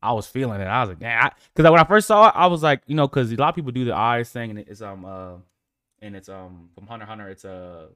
[0.02, 0.64] I was feeling it.
[0.64, 3.06] I was like, damn, because when I first saw it, I was like, you know,
[3.06, 5.34] because a lot of people do the eyes thing, and it's um uh,
[6.02, 7.28] and it's um from Hunter Hunter.
[7.28, 7.86] It's uh,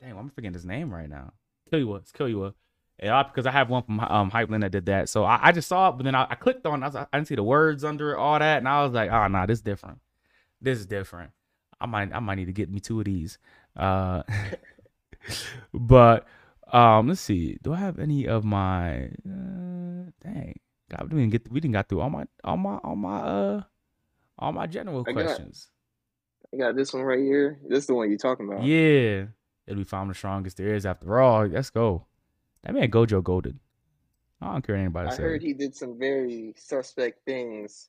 [0.00, 1.32] dang, I'm forgetting his name right now.
[1.70, 2.54] Kill Killua, it's Killua.
[3.02, 5.08] Yeah, because I have one from um Hypeland that did that.
[5.08, 6.82] So I, I just saw it, but then I, I clicked on.
[6.82, 8.92] It, I, was, I didn't see the words under it, all that, and I was
[8.92, 9.98] like, oh nah, this is different.
[10.60, 11.30] This is different.
[11.80, 13.38] I might I might need to get me two of these.
[13.76, 14.22] Uh,
[15.72, 16.26] but
[16.72, 17.58] um, let's see.
[17.62, 19.04] Do I have any of my?
[19.26, 20.58] Uh, dang,
[20.90, 23.62] God, we didn't get we didn't got through all my all my all my uh
[24.38, 25.68] all my general questions.
[26.52, 27.58] I got this one right here.
[27.68, 28.64] This is the one you're talking about.
[28.64, 29.26] Yeah,
[29.66, 31.46] it'll be found the strongest there is after all.
[31.46, 32.06] Let's go.
[32.62, 33.60] That man Gojo Golden.
[34.40, 35.18] I don't care what anybody I says.
[35.18, 37.88] heard he did some very suspect things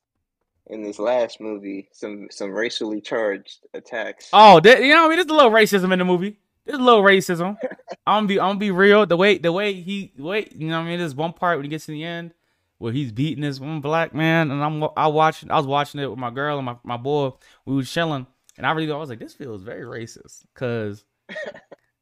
[0.67, 1.89] in this last movie.
[1.91, 4.29] Some some racially charged attacks.
[4.33, 6.39] Oh, that, you know, what I mean, there's a little racism in the movie.
[6.65, 7.57] There's a little racism.
[8.07, 9.05] I'm gonna be, I'm gonna be real.
[9.05, 11.65] The way, the way he, wait, you know, what I mean, there's one part when
[11.65, 12.33] he gets to the end
[12.79, 16.09] where he's beating this one black man, and I'm, I watching, I was watching it
[16.09, 17.33] with my girl and my, my boy.
[17.65, 18.25] We was chilling,
[18.59, 21.05] and I really, I was like, this feels very racist, cause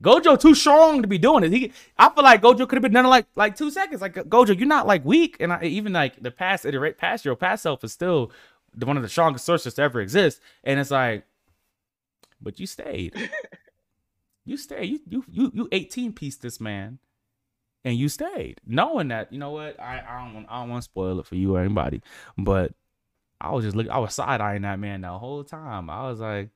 [0.04, 1.52] Gojo too strong to be doing it.
[1.52, 4.02] He, I feel like Gojo could have been done in like, like two seconds.
[4.02, 7.36] Like Gojo, you're not like weak, and I, even like the past iterate, past your
[7.36, 8.32] past self is still
[8.76, 11.26] the, one of the strongest sources to ever exist, and it's like,
[12.42, 13.14] but you stayed.
[14.48, 14.86] You stayed.
[14.86, 17.00] You you you you 18 piece this man,
[17.84, 20.84] and you stayed, knowing that you know what I I don't want I don't want
[20.84, 22.02] to spoil it for you or anybody,
[22.38, 22.72] but
[23.40, 23.92] I was just looking.
[23.92, 25.90] I was side eyeing that man the whole time.
[25.90, 26.50] I was like,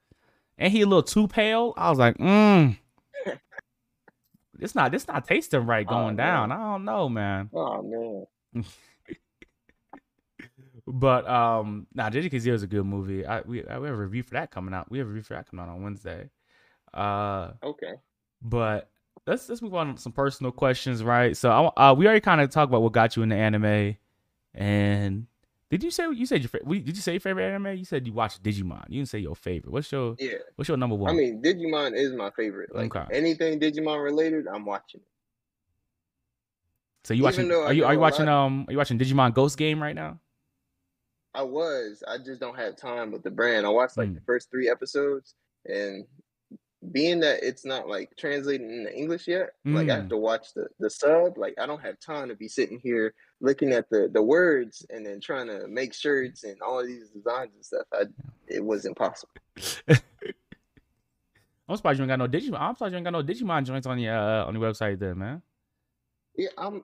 [0.57, 1.73] and he a little too pale.
[1.77, 2.77] I was like, mm.
[4.59, 4.93] It's not.
[4.93, 6.49] It's not tasting right Oh, going man.
[6.49, 6.51] down.
[6.51, 7.49] I don't know, man.
[7.53, 8.63] Oh man.
[10.87, 13.25] But um, now nah, JJK Zero is a good movie.
[13.25, 14.89] I we, I, we have a review for that coming out.
[14.91, 16.29] We have a review for that coming out on Wednesday.
[16.93, 17.93] Uh, Okay.
[18.41, 18.89] but
[19.25, 21.37] let's let's move on to some personal questions, right?
[21.37, 23.95] So I, uh, we already kind of talked about what got you into anime,
[24.53, 25.27] and
[25.71, 27.75] did you say you said your fa- we- did you say your favorite anime?
[27.77, 28.83] You said you watched Digimon.
[28.89, 29.71] You didn't say your favorite.
[29.71, 30.33] What's your Yeah.
[30.55, 31.09] what's your number one?
[31.11, 32.75] I mean, Digimon is my favorite.
[32.75, 33.15] Like Okay.
[33.15, 35.01] anything Digimon related, I'm watching.
[37.03, 37.51] so you even watching?
[37.51, 38.65] Are you are you watching lot- um?
[38.67, 40.19] Are you watching Digimon Ghost Game right now?
[41.33, 42.03] I was.
[42.07, 43.65] I just don't have time with the brand.
[43.65, 44.15] I watched like Mm.
[44.15, 46.05] the first three episodes, and
[46.91, 49.95] being that it's not like translated into English yet, like I Mm.
[50.01, 51.37] have to watch the the sub.
[51.37, 55.05] Like I don't have time to be sitting here looking at the the words and
[55.05, 57.85] then trying to make shirts and all these designs and stuff.
[57.93, 58.03] I
[58.47, 59.33] it was impossible.
[61.69, 62.59] I'm surprised you ain't got no Digimon.
[62.59, 65.17] I'm surprised you ain't got no Digimon joints on your uh, on your website, then,
[65.19, 65.41] man.
[66.35, 66.83] Yeah, I'm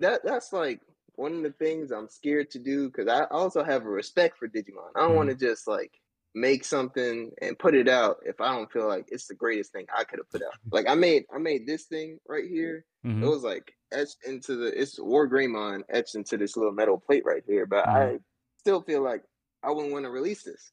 [0.00, 0.80] that that's like
[1.14, 4.48] one of the things I'm scared to do because I also have a respect for
[4.48, 4.90] Digimon.
[4.94, 5.16] I don't Mhm.
[5.16, 5.92] want to just like
[6.36, 9.86] make something and put it out if I don't feel like it's the greatest thing
[9.96, 10.52] I could have put out.
[10.70, 12.84] Like I made I made this thing right here.
[13.04, 13.22] Mhm.
[13.22, 17.42] It was like etched into the it's WarGreymon etched into this little metal plate right
[17.46, 18.18] here, but I
[18.58, 19.22] still feel like
[19.62, 20.72] I wouldn't want to release this.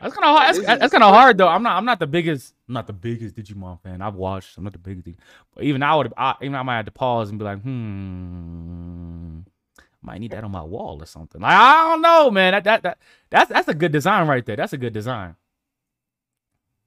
[0.00, 0.54] That's kind of hard.
[0.56, 1.48] That's, that's kind of hard though.
[1.48, 1.76] I'm not.
[1.76, 2.54] I'm not the biggest.
[2.68, 4.02] I'm not the biggest Digimon fan.
[4.02, 4.56] I've watched.
[4.56, 5.08] I'm not the biggest.
[5.54, 6.12] But even I would.
[6.16, 9.40] I, even I might have to pause and be like, hmm,
[10.02, 11.40] might need that on my wall or something.
[11.40, 12.52] Like I don't know, man.
[12.52, 12.98] That that that
[13.30, 14.56] that's that's a good design right there.
[14.56, 15.36] That's a good design.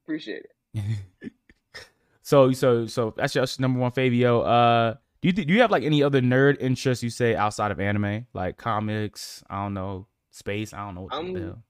[0.04, 1.32] Appreciate it.
[2.22, 4.42] so so so that's your number one Fabio.
[4.42, 7.80] Uh, do you do you have like any other nerd interests you say outside of
[7.80, 9.44] anime, like comics?
[9.50, 10.74] I don't know, space.
[10.74, 11.64] I don't know what the hell.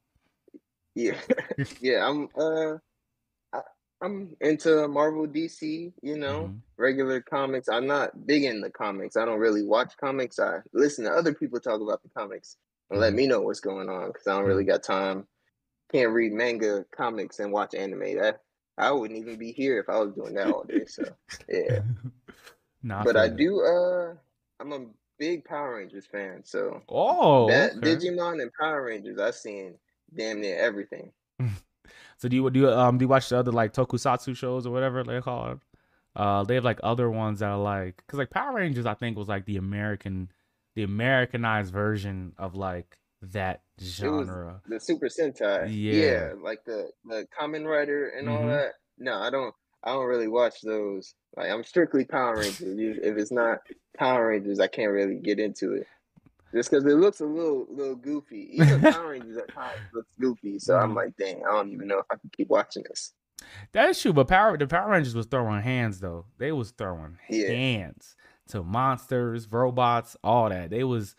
[0.96, 1.16] Yeah,
[1.80, 2.08] yeah.
[2.08, 2.78] I'm uh,
[4.06, 5.94] I'm into Marvel, DC.
[6.02, 6.62] You know, Mhm.
[6.78, 7.70] regular comics.
[7.70, 9.18] I'm not big in the comics.
[9.18, 10.40] I don't really watch comics.
[10.40, 12.58] I listen to other people talk about the comics
[12.92, 13.16] and let Mhm.
[13.16, 15.28] me know what's going on because I don't really got time.
[15.92, 18.18] Can't read manga, comics, and watch anime.
[18.18, 18.42] That
[18.78, 20.86] I wouldn't even be here if I was doing that all day.
[20.88, 21.16] So
[21.50, 21.80] yeah,
[22.84, 23.62] Nah, but I do.
[23.62, 24.16] Uh,
[24.60, 24.86] I'm a
[25.18, 26.44] big Power Rangers fan.
[26.46, 27.84] So Oh, that okay.
[27.84, 29.78] Digimon and Power Rangers, I've seen
[30.16, 31.12] damn near everything.
[32.18, 34.72] So do you do you um do you watch the other like tokusatsu shows or
[34.72, 35.60] whatever they're called?
[36.16, 39.18] Uh, they have like other ones that are like because like Power Rangers I think
[39.18, 40.32] was like the American,
[40.76, 44.62] the Americanized version of like that genre.
[44.68, 45.68] the Super Sentai.
[45.72, 46.34] Yeah.
[46.42, 48.50] like the the Kamen Rider and all Mhm.
[48.50, 48.74] that.
[48.98, 49.54] No, I don't.
[49.84, 51.14] I don't really watch those.
[51.36, 52.98] Like I'm strictly Power Rangers.
[53.04, 53.60] If it's not
[53.98, 55.88] Power Rangers, I can't really get into it.
[56.56, 58.50] Just because it looks a little little goofy.
[58.58, 60.58] Even Power Rangers at times looks goofy.
[60.60, 60.96] So I'm Mhm.
[60.96, 63.14] like, dang, I don't even know if I can keep watching this.
[63.74, 66.26] That is true, but Power the Power Rangers was throwing hands though.
[66.38, 67.50] They was throwing Yeah.
[67.50, 68.16] hands
[68.50, 70.70] to monsters, robots, all that.
[70.70, 71.16] They was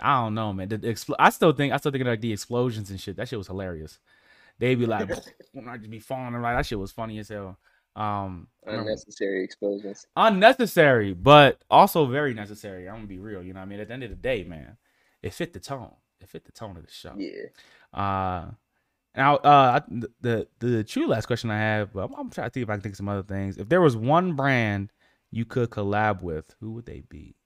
[0.00, 0.68] I don't know, man.
[0.68, 3.16] The, the expl- I still think I still think like the explosions and shit.
[3.16, 3.98] That shit was hilarious.
[4.58, 5.08] They'd be like,
[5.52, 6.56] when I just be falling around.
[6.56, 7.58] That shit was funny as hell.
[7.98, 10.06] Um, Unnecessary explosions.
[10.16, 12.88] unnecessary, but also very necessary.
[12.88, 13.42] I'm gonna be real.
[13.42, 14.76] You know, what I mean, at the end of the day, man,
[15.22, 15.92] it fit the tone.
[16.20, 17.14] It fit the tone of the show.
[17.16, 17.48] Yeah.
[17.92, 18.50] Uh,
[19.16, 22.50] now, uh, the the, the true last question I have, but I'm, I'm trying to
[22.52, 23.58] think if I can think of some other things.
[23.58, 24.92] If there was one brand
[25.30, 27.36] you could collab with, who would they be?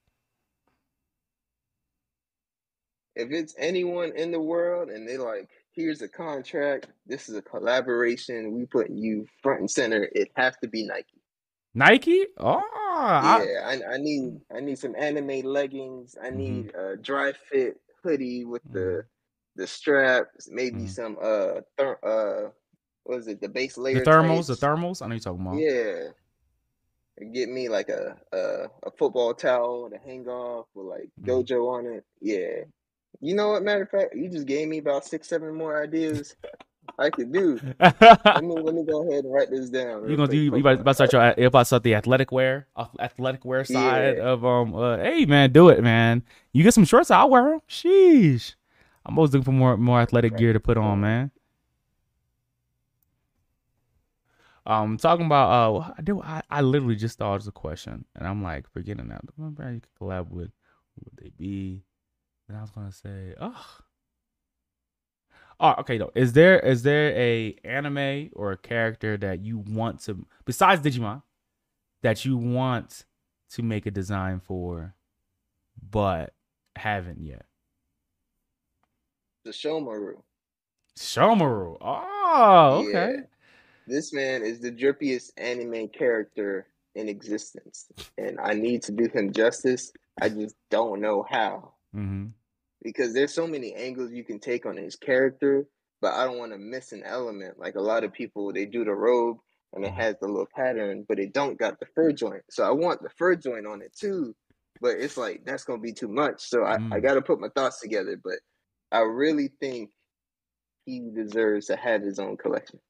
[3.14, 7.42] If it's anyone in the world and they like, here's a contract, this is a
[7.42, 11.20] collaboration, we put you front and center, it has to be Nike.
[11.74, 12.26] Nike?
[12.38, 12.62] Oh,
[12.94, 16.16] Yeah, I, I need I need some anime leggings.
[16.22, 16.36] I Mhm.
[16.36, 18.74] need a Dri-FIT hoodie with Mm-hmm.
[18.74, 19.04] the
[19.56, 20.88] the straps, maybe Mhm.
[20.88, 22.50] some uh ther- uh
[23.04, 24.04] what is it, the base layer?
[24.04, 25.02] the thermals, the thermals.
[25.02, 25.56] I know you're talking about.
[25.58, 26.08] Yeah.
[27.18, 31.26] And Get me like a, a a football towel to hang off with like Mhm.
[31.26, 32.04] dojo on it.
[32.20, 32.64] Yeah.
[33.20, 33.62] You know what?
[33.62, 36.34] Matter of fact, you just gave me about six, seven more ideas
[36.98, 37.60] I could do.
[37.80, 40.08] Let me let me go ahead and write this down.
[40.08, 40.36] You gonna do?
[40.36, 41.34] You about, about to start your?
[41.38, 44.24] You about to start the athletic wear, uh, athletic wear side Yeah.
[44.24, 44.74] of um.
[44.74, 46.22] Uh, hey man, do it, man.
[46.52, 47.60] You get some shorts, I'll wear them.
[47.68, 48.54] Sheesh.
[49.06, 51.30] I'm always looking for more more athletic gear to put on, man.
[54.64, 58.04] Um, talking about uh, I do I, I literally just thought it was a question,
[58.14, 60.50] and I'm like forgetting one brand you could collab with,
[60.94, 61.82] who would they be?
[62.52, 63.66] And I was gonna say, oh,
[65.58, 65.96] oh, okay.
[65.96, 70.82] Though, is there is there a anime or a character that you want to besides
[70.82, 71.22] Digimon
[72.02, 73.06] that you want
[73.52, 74.94] to make a design for,
[75.90, 76.34] but
[76.76, 77.46] haven't yet?
[79.44, 80.20] the Shomaru.
[80.98, 81.78] Shomaru.
[81.80, 83.14] Oh, okay.
[83.14, 83.20] Yeah.
[83.86, 87.86] This man is the drippiest anime character in existence,
[88.18, 89.90] and I need to do him justice.
[90.20, 92.28] I just don't know how Mm-hmm.
[92.82, 95.66] Because there's so many angles you can take on his character,
[96.00, 97.58] but I don't want to miss an element.
[97.58, 99.38] Like a lot of people, they do the robe
[99.72, 102.42] and it has the little pattern, but it don't got the fur joint.
[102.50, 104.34] So I want the fur joint on it too,
[104.80, 106.42] but it's like that's gonna be too much.
[106.42, 107.02] So I, I Mm.
[107.02, 108.20] got to put my thoughts together.
[108.22, 108.40] But
[108.90, 109.90] I really think
[110.86, 112.80] he deserves to have his own collection.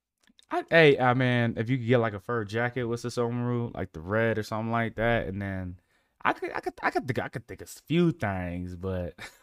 [0.51, 3.75] I, hey, I mean, if you could get like a fur jacket with the Somaru,
[3.75, 5.79] like the red or something like that, and then
[6.23, 9.15] I could, I could, I could think, I could think of a few things, but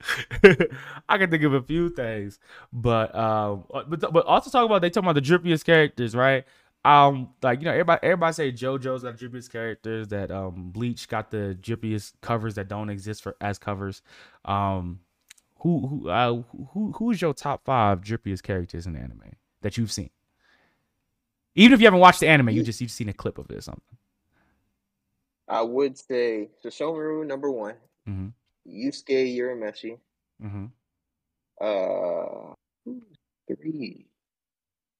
[1.08, 2.38] I could think of a few things,
[2.72, 6.44] but um, uh, but but also talk about they talk about the drippiest characters, right?
[6.84, 11.08] Um, like you know, everybody everybody say JoJo's got the drippiest characters, that um Bleach
[11.08, 14.02] got the drippiest covers that don't exist for as covers.
[14.44, 15.00] Um,
[15.60, 20.10] who who uh who who's your top five drippiest characters in anime that you've seen?
[21.56, 23.56] Even if you haven't watched the anime, you just you've seen a clip of it
[23.56, 23.96] or something.
[25.48, 27.74] I would say Sesshomaru number one,
[28.08, 28.32] Mhm.
[28.68, 29.98] Yusuke Urameshi,
[30.42, 30.66] Mm-hmm.
[31.60, 32.54] uh,
[33.48, 34.06] three.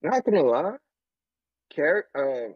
[0.03, 0.77] Not gonna lie,
[1.71, 2.53] Carrot, uh,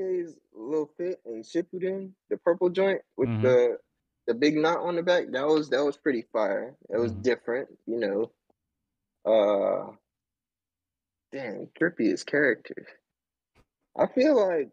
[0.00, 3.42] Sasuke's little fit and Shippuden, the purple joint with Mhm.
[3.42, 3.78] the
[4.26, 5.26] the big knot on the back.
[5.32, 6.76] That was that was pretty fire.
[6.90, 7.22] It was Mhm.
[7.22, 8.32] different, you know.
[9.24, 9.92] Uh,
[11.32, 12.86] damn, trippiest characters.
[13.96, 14.72] I feel like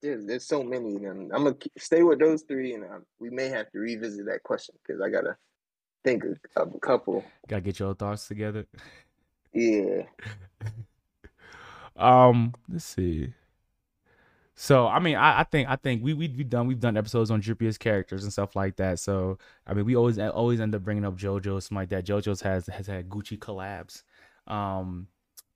[0.00, 1.30] there's there's so many of them.
[1.32, 4.74] I'm gonna stay with those three, and uh, we may have to revisit that question
[4.86, 5.36] because I gotta
[6.04, 7.24] think of, of a couple.
[7.48, 8.66] Gotta get your thoughts together.
[9.52, 10.02] Yeah.
[11.96, 13.34] Um, let's see.
[14.54, 17.30] So I mean, I, I think I think we we we done we've done episodes
[17.30, 18.98] on drippiest characters and stuff like that.
[18.98, 22.04] So I mean, we always always end up bringing up JoJo, something like that.
[22.04, 24.02] JoJo's has has had Gucci collabs.
[24.46, 25.08] Um,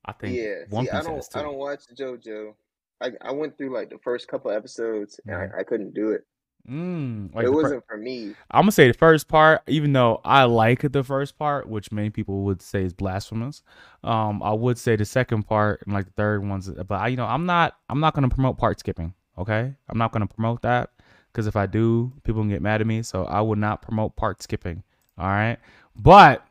[0.04, 2.54] I think Yeah, see, I don't, I don't watch JoJo.
[3.00, 5.52] I, I went through like the first couple episodes and.
[5.54, 6.24] I, I couldn't do it.
[6.68, 8.34] Mm, like it wasn't for me.
[8.50, 12.10] I'm gonna say the first part, even though I like the first part, which many
[12.10, 13.62] people would say is blasphemous.
[14.02, 17.16] Um, I would say the second part and like the third ones, but I, you
[17.16, 19.14] know, I'm not, I'm not gonna promote part skipping.
[19.38, 20.90] Okay, I'm not gonna promote that
[21.32, 23.02] because if I do, people can get mad at me.
[23.02, 24.82] So I would not promote part skipping.
[25.18, 25.58] All right,
[25.94, 26.44] but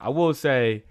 [0.00, 0.84] I will say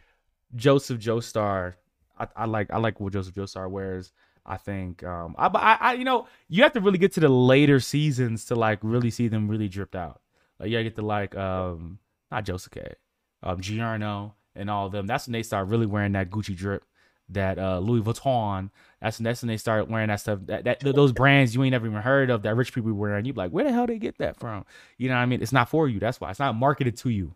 [0.56, 1.76] Joseph Joestar.
[2.20, 4.12] I, I like, I like what Joseph Joestar wears.
[4.46, 7.30] I think, um, I, I, I, you know, you have to really get to the
[7.30, 10.22] later seasons to like really see them really dripped out.
[10.60, 12.00] Like you get to like, um,
[12.32, 12.94] not Josuke,
[13.42, 15.08] um, Giorno and all of them.
[15.08, 16.86] That's when they start really wearing that Gucci drip,
[17.30, 18.70] that uh Louis Vuitton.
[19.02, 20.40] That's that's when they start wearing that stuff.
[20.46, 23.26] That, that those brands you ain't never even heard of that rich people wearing.
[23.26, 24.66] You be like, where the hell they get that from?
[24.98, 25.42] You know what I mean?
[25.42, 26.00] It's not for you.
[26.00, 27.34] That's why it's not marketed to you.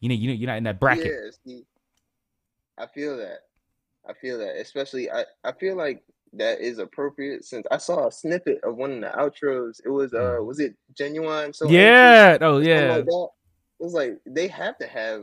[0.00, 1.06] You know, you know, you're not in that bracket.
[1.06, 1.64] Yeah, see,
[2.78, 3.38] I feel that.
[4.06, 4.56] I feel that.
[4.60, 6.02] Especially, I, I feel like
[6.38, 9.80] that is appropriate since I saw a snippet of one of the outros.
[9.84, 11.52] It was, uh, was it genuine?
[11.52, 12.38] So yeah.
[12.40, 12.92] Oh yeah.
[12.96, 13.28] like that.
[13.80, 15.22] It was like they have to have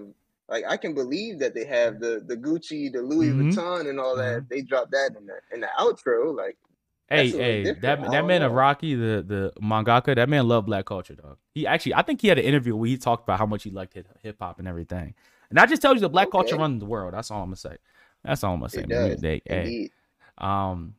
[0.49, 3.53] like I can believe that they have the the Gucci, the Louis Mhm.
[3.53, 4.49] Vuitton, and all that.
[4.49, 6.36] They dropped that in the in the outro.
[6.36, 6.57] Like
[7.09, 7.82] Hey, That's a little hey, different.
[8.03, 8.51] that that man know.
[8.51, 11.38] Araki, the the mangaka, that man loved black culture, dog.
[11.53, 13.70] He actually, I think he had an interview where he talked about how much he
[13.70, 15.14] liked hip hop and everything.
[15.49, 17.14] And I just tells you the black culture runs the world.
[17.14, 17.76] That's all I'm gonna say.
[18.24, 18.82] That's all I'm gonna say.
[18.82, 19.20] it does.
[19.20, 19.89] They- hey,
[20.38, 20.95] um,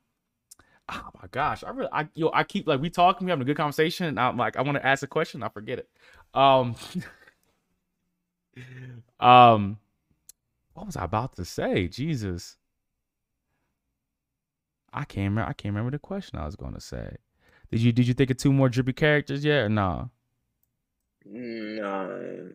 [0.89, 3.47] oh my gosh, I really, I yo, I keep like we talking, we having a
[3.47, 5.89] good conversation, and I'm like, I want to ask a question, I forget it.
[6.35, 6.75] Um,
[9.21, 9.79] um,
[10.75, 11.89] what was I about to say?
[11.89, 12.57] Jesus,
[14.93, 15.49] I can't remember.
[15.49, 17.17] I can't remember the question I was going to say.
[17.71, 20.11] Did you did you think of two more drippy characters yet or no?
[21.25, 22.51] No.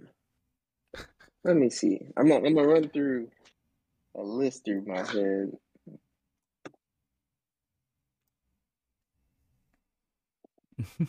[1.43, 2.01] Let me see.
[2.17, 3.29] I'm gonna, I'm gonna run through
[4.15, 5.51] a list through my head.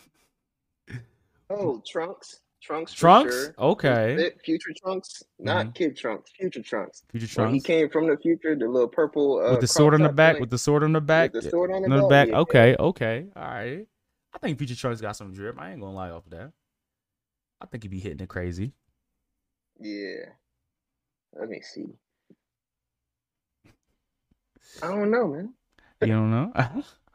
[1.51, 2.41] Oh, Trunks.
[2.63, 2.93] Trunks.
[2.93, 3.35] Trunks?
[3.35, 3.55] Sure.
[3.59, 4.33] Okay.
[4.45, 5.75] Future Trunks, not Mhm.
[5.75, 6.31] Kid Trunks.
[6.33, 7.05] Future Trunks.
[7.11, 10.03] Future When he came from the future, the little purple uh, with the sword on
[10.03, 10.41] the back.
[10.41, 11.33] With the sword on the back.
[11.33, 12.27] with the sword on the, on the back.
[12.27, 12.33] back.
[12.33, 12.39] yeah.
[12.41, 13.87] Okay, okay, all right.
[14.35, 15.59] I think Future Trunks got some drip.
[15.59, 16.53] I ain't gonna lie off of that.
[17.61, 18.73] I think he be hitting it crazy.
[19.81, 20.27] Yeah.
[21.39, 21.87] Let me see.
[24.83, 25.55] I don't know, man.
[26.03, 26.53] You don't know?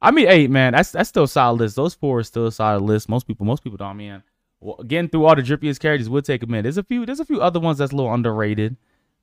[0.00, 1.76] I mean, hey man, that's that's still a solid list.
[1.76, 3.08] Those four are still a solid list.
[3.08, 3.88] Most people, most people don't.
[3.88, 4.22] I mean,
[4.60, 6.62] well, getting through all the drippiest characters would take a minute.
[6.62, 8.76] There's a few, there's a few other ones that's a little underrated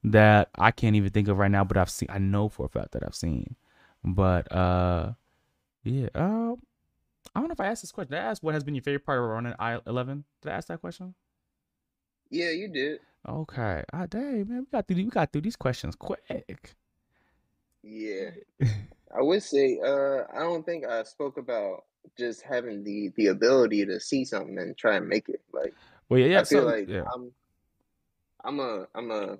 [0.04, 1.64] that I can't even think of right now.
[1.64, 3.56] But I've seen, I know for a fact that I've seen.
[4.04, 5.14] But uh,
[5.84, 6.10] yeah.
[6.14, 6.58] Um,
[7.34, 8.12] I don't know if I asked this question.
[8.12, 10.26] Did I asked what has been your favorite part of running I eleven?
[10.42, 11.16] Did I ask that question?
[12.30, 13.00] Yeah, you did.
[13.28, 13.84] Okay.
[13.94, 16.76] Ah, dang man, we got through we got through these questions quick.
[17.84, 18.32] Yeah.
[19.18, 21.84] I would say uh I don't think I spoke about
[22.18, 25.42] just having the the ability to see something and try and make it.
[25.54, 25.74] Like
[26.10, 26.42] Well, yeah, yeah.
[26.42, 27.04] I feel so, like yeah.
[27.14, 27.32] I'm
[28.44, 29.38] I'm a I'm a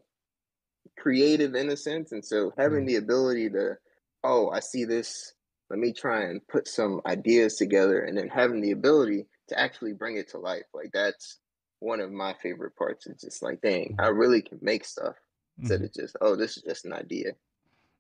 [0.98, 2.88] creative in a sense and so having Mhm.
[2.88, 3.78] the ability to
[4.24, 5.36] oh, I see this,
[5.70, 9.94] let me try and put some ideas together and then having the ability to actually
[9.94, 10.64] bring it to life.
[10.74, 11.38] Like that's
[11.80, 13.06] one of my favorite parts.
[13.06, 15.16] It's just like, dang, I really can make stuff
[15.60, 15.86] instead Mhm.
[15.86, 17.34] of just, oh, this is just an idea.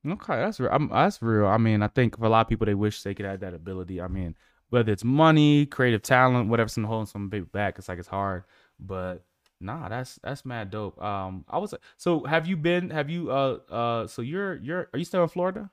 [0.05, 0.69] Okay, that's real.
[0.71, 1.47] I'm, that's real.
[1.47, 3.53] I mean, I think for a lot of people, they wish they could have that
[3.53, 4.01] ability.
[4.01, 4.35] I mean,
[4.69, 8.43] whether it's money, creative talent, whatever, some holding some people back, it's like it's hard.
[8.79, 9.23] But
[9.59, 11.01] nah, that's that's mad dope.
[11.01, 12.23] Um, I was so.
[12.25, 12.89] Have you been?
[12.91, 13.31] Have you?
[13.31, 14.07] Uh, uh.
[14.07, 14.89] So you're you're.
[14.93, 15.71] Are you still in Florida?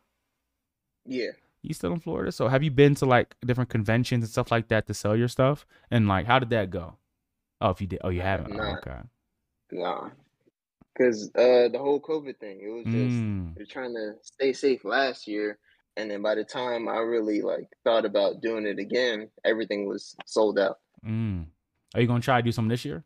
[1.06, 1.30] Yeah.
[1.62, 2.32] You still in Florida?
[2.32, 5.28] So have you been to like different conventions and stuff like that to sell your
[5.28, 5.64] stuff?
[5.90, 6.96] And like, how did that go?
[7.60, 8.52] Oh, if you did, oh, you haven't.
[8.52, 8.98] have Oh, okay.
[9.70, 10.10] Nah.
[10.98, 14.52] Cause uh the whole COVID thing, it was just Mm, we are trying to stay
[14.52, 15.58] safe last year.
[15.96, 20.14] And then by the time I really like thought about doing it again, everything was
[20.26, 20.78] sold out.
[21.04, 21.46] mm.
[21.94, 23.04] Are you gonna try to do something this year?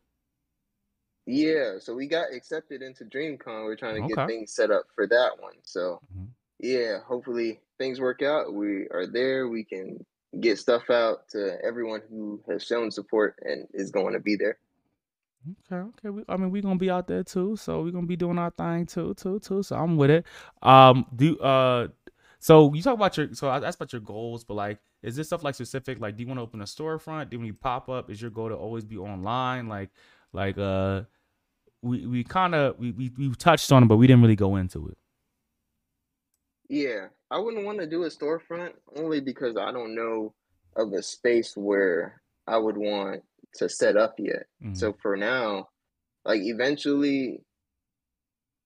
[1.25, 3.65] Yeah, so we got accepted into DreamCon.
[3.65, 4.15] We're trying to Okay.
[4.15, 5.55] get things set up for that one.
[5.63, 6.29] So Mhm.
[6.59, 8.53] yeah, hopefully things work out.
[8.53, 9.47] We are there.
[9.49, 10.05] We can
[10.39, 14.57] get stuff out to everyone who has shown support and is going to be there.
[15.45, 16.09] Okay, okay.
[16.09, 18.51] We, I mean, we're gonna be out there too, so we're gonna be doing our
[18.51, 19.63] thing too, too, too.
[19.63, 20.25] So I'm with it.
[20.61, 21.87] Um, do uh,
[22.39, 25.27] so you talk about your so I asked about your goals, but like, is this
[25.27, 25.99] stuff like specific?
[25.99, 27.29] Like, do you want to open a storefront?
[27.29, 29.67] Do you pop up, is your goal to always be online?
[29.69, 29.89] Like,
[30.33, 31.03] like uh,
[31.81, 34.55] we we kind of we, we we touched on it, but we didn't really go
[34.57, 34.97] into it.
[36.69, 40.33] Yeah, I wouldn't want to do a storefront only because I don't know
[40.75, 43.23] of a space where I would want
[43.55, 44.47] to set up yet.
[44.63, 44.75] Mhm.
[44.75, 45.69] So for now,
[46.25, 47.41] like eventually,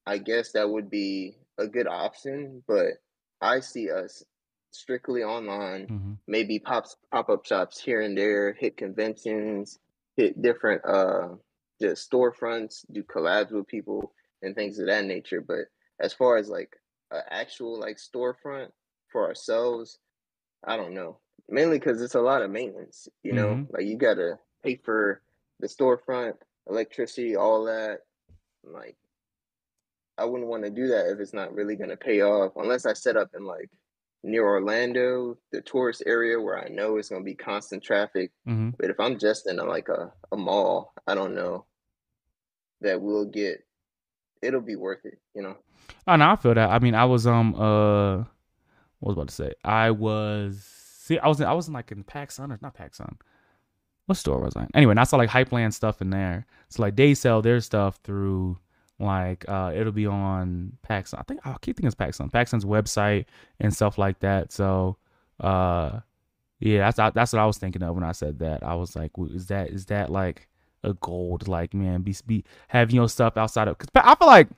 [0.05, 2.93] I guess that would be a good option, but
[3.41, 4.23] I see us
[4.71, 6.17] strictly online, Mhm.
[6.27, 9.79] maybe pops pop-up shops here and there, hit conventions,
[10.17, 11.35] hit different uh
[11.81, 15.41] just storefronts, do collabs with people and things of that nature.
[15.41, 15.65] But
[15.99, 16.75] as far as like
[17.11, 18.71] an actual like storefront
[19.11, 19.99] for ourselves,
[20.63, 21.19] I don't know.
[21.49, 23.67] Mainly because it's a lot of maintenance, you know, Mhm.
[23.71, 25.21] like you gotta pay for
[25.59, 26.35] the storefront,
[26.69, 27.99] electricity, all that.
[28.63, 28.95] Like,
[30.17, 32.93] I wouldn't want to do that if it's not really gonna pay off, unless I
[32.93, 33.69] set up in like
[34.23, 38.31] near Orlando, the tourist area where I know it's gonna be constant traffic.
[38.47, 38.75] Mhm.
[38.77, 41.65] But if I'm just in a, like a, a mall, I don't know
[42.81, 43.65] that we'll get.
[44.41, 45.57] It'll be worth it, you know.
[46.07, 46.69] Oh no, I feel that.
[46.69, 48.17] I mean, I was um uh,
[48.99, 49.53] what was I about to say?
[49.63, 53.17] I was see, I was in, I was in like in PacSun or not PacSun.
[54.11, 54.63] What store was I?
[54.63, 54.69] in?
[54.73, 56.45] Anyway, and I saw like Hypland stuff in there.
[56.67, 58.57] So like they sell their stuff through
[58.99, 61.19] like uh it'll be on PacSun.
[61.19, 63.23] I think I keep thinking it's PacSun, PacSun's website
[63.61, 64.51] and stuff like that.
[64.51, 64.97] So
[65.39, 66.01] uh
[66.59, 68.63] yeah, that's that's what I was thinking of when I said that.
[68.63, 70.49] I was like, is that is that like
[70.83, 71.47] a gold.
[71.47, 73.77] Like man, be be having your stuff outside of.
[73.77, 74.49] Cause I feel like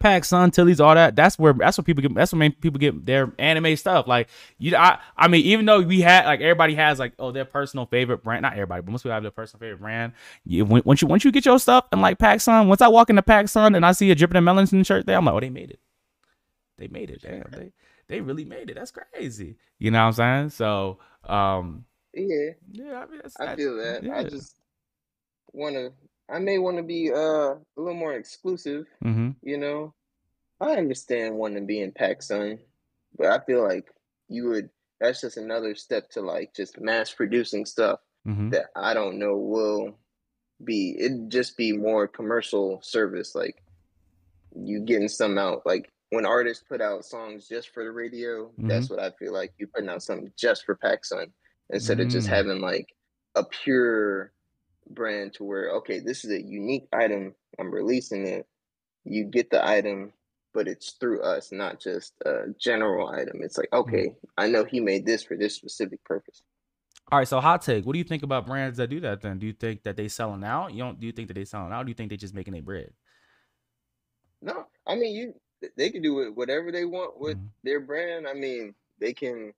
[0.00, 1.16] Pac Sun, Tilly's, all that.
[1.16, 2.14] That's where that's where people get.
[2.14, 4.06] That's where main people get their anime stuff.
[4.06, 4.28] Like
[4.58, 7.86] you, I, I mean, even though we had like everybody has like oh their personal
[7.86, 8.42] favorite brand.
[8.42, 10.12] Not everybody, but most people have their personal favorite brand.
[10.44, 13.10] You, once you once you get your stuff and like Pac Sun, once I walk
[13.10, 15.34] into Pac Sun and I see a dripping melanin in the shirt there, I'm like,
[15.34, 15.80] oh, they made it.
[16.76, 17.22] They made it.
[17.22, 17.72] Damn, they
[18.08, 18.74] they really made it.
[18.74, 19.56] That's crazy.
[19.78, 20.50] You know what I'm saying?
[20.50, 24.08] So, um, Yeah, yeah, I, mean, I feel that.
[24.12, 24.56] I just
[25.52, 25.92] want to.
[26.30, 27.16] I may want to be uh
[27.56, 28.86] a little more exclusive.
[29.02, 29.94] hmm You know,
[30.60, 32.58] I understand wanting to be in PacSun,
[33.16, 33.86] but I feel like
[34.28, 34.70] you would.
[35.00, 39.36] That's just another step to like just mass producing stuff hmm that I don't know
[39.36, 39.98] will
[40.64, 40.96] be.
[40.98, 43.34] It'd just be more commercial service.
[43.34, 43.62] Like
[44.54, 45.62] you getting some out.
[45.66, 49.52] Like when artists put out songs just for the radio, that's what I feel like.
[49.58, 51.32] You putting out something just for PacSun
[51.70, 52.30] instead of just Mm.
[52.30, 52.86] having like
[53.34, 54.32] a pure
[54.90, 57.34] brand to where okay, this is a unique item.
[57.58, 58.46] I'm releasing it.
[59.04, 60.12] You get the item,
[60.52, 63.40] but it's through us, not just a general item.
[63.42, 66.42] It's like okay, I know he made this for this specific purpose.
[67.12, 67.84] All right, so hot take.
[67.84, 69.20] What do you think about brands that do that?
[69.20, 70.72] Then do you think that they selling out?
[70.72, 70.98] You don't?
[70.98, 71.82] Do you think that they selling out?
[71.82, 72.92] Or do you think they just making their bread?
[74.40, 75.34] No, I mean you.
[75.76, 77.48] They can do whatever they want with Mhm.
[77.62, 78.28] their brand.
[78.28, 79.54] I mean, they can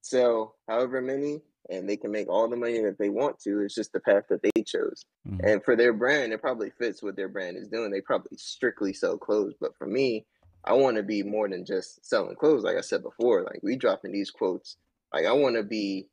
[0.00, 3.60] sell however many, and they can make all the money that they want to.
[3.60, 5.04] It's just the path that they chose.
[5.26, 5.40] Mhm.
[5.42, 7.90] And for their brand, it probably fits what their brand is doing.
[7.90, 9.54] They probably strictly sell clothes.
[9.60, 10.26] But for me,
[10.64, 12.62] I want to be more than just selling clothes.
[12.62, 14.76] Like I said before, like we dropping these quotes.
[15.12, 16.08] Like I want to be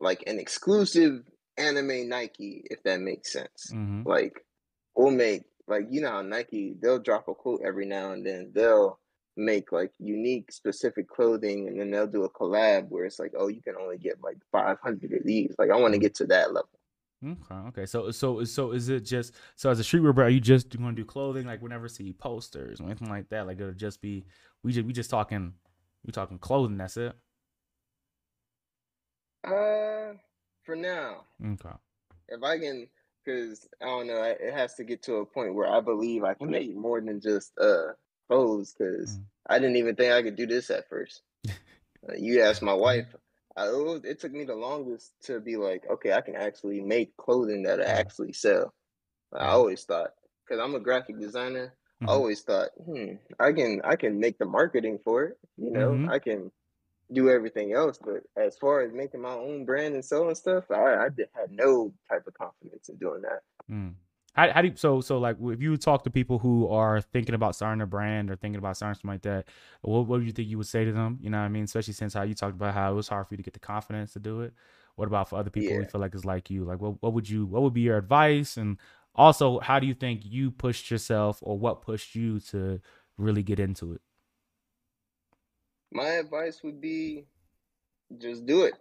[0.00, 1.22] like an exclusive
[1.56, 3.70] anime Nike, if that makes sense.
[3.72, 4.04] Mhm.
[4.06, 4.44] Like
[4.96, 8.50] we'll make like you know how Nike they'll drop a quote every now and then.
[8.54, 8.98] They'll
[9.36, 13.48] make like unique specific clothing and then they'll do a collab where it's like, oh,
[13.48, 15.54] you can only get like 500 of these.
[15.58, 16.68] Like I want to get to that level.
[17.24, 17.86] Okay, okay.
[17.86, 20.28] So, so, so, is it just so as a streetwear brand?
[20.28, 21.46] Are you just going to do clothing?
[21.46, 23.46] Like, we never see posters or anything like that.
[23.46, 24.24] Like, it'll just be
[24.64, 25.54] we just we just talking
[26.04, 26.76] we talking clothing.
[26.78, 27.14] That's it.
[29.44, 30.14] Uh,
[30.64, 31.74] for now, Okay.
[32.28, 32.88] if I can,
[33.24, 36.24] because I don't know, it it has to get to a point where I believe
[36.24, 37.92] I can make more than just uh
[38.28, 38.74] clothes.
[38.76, 39.24] Because Mm.
[39.48, 41.22] I didn't even think I could do this at first.
[42.08, 43.14] Uh, you asked my wife.
[43.56, 46.80] I, it, was, it took me the longest to be like, okay, I can actually
[46.80, 48.74] make clothing that I actually sell.
[49.32, 50.10] I always thought,
[50.46, 52.08] because I'm a graphic designer, Mhm.
[52.08, 55.38] I always thought, hmm, I can I can make the marketing for it.
[55.56, 56.10] You know, Mhm.
[56.10, 56.50] I can
[57.12, 57.98] do everything else.
[57.98, 61.92] But as far as making my own brand and selling stuff, I, I had no
[62.08, 63.42] type of confidence in doing that.
[63.70, 63.94] Mm.
[64.34, 67.34] How, how do you, so so like if you talk to people who are thinking
[67.34, 69.44] about starting a brand or thinking about starting something like that,
[69.82, 71.18] what what do you think you would say to them?
[71.20, 71.64] You know what I mean?
[71.64, 73.60] Especially since how you talked about how it was hard for you to get the
[73.60, 74.54] confidence to do it.
[74.96, 76.64] What about for other people who feel like it's like you?
[76.64, 78.56] Like what what would you what would be your advice?
[78.56, 78.78] And
[79.14, 82.80] also how do you think you pushed yourself or what pushed you to
[83.18, 84.00] really get into it?
[85.90, 87.26] My advice would be
[88.16, 88.74] just do it.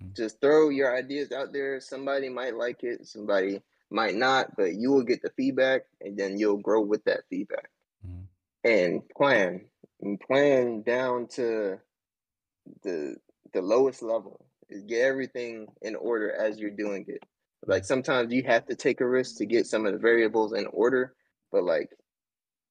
[0.00, 0.14] Mm.
[0.14, 1.80] Just throw your ideas out there.
[1.80, 3.60] Somebody might like it, somebody
[3.94, 7.70] might not, but you will get the feedback and then you'll grow with that feedback.
[8.04, 8.26] Mhm.
[8.64, 9.70] And plan.
[10.00, 11.80] And plan down to
[12.82, 13.16] the
[13.52, 14.46] the lowest level.
[14.68, 17.22] Is get everything in order as you're doing it.
[17.66, 20.66] Like sometimes you have to take a risk to get some of the variables in
[20.66, 21.14] order,
[21.52, 21.90] but like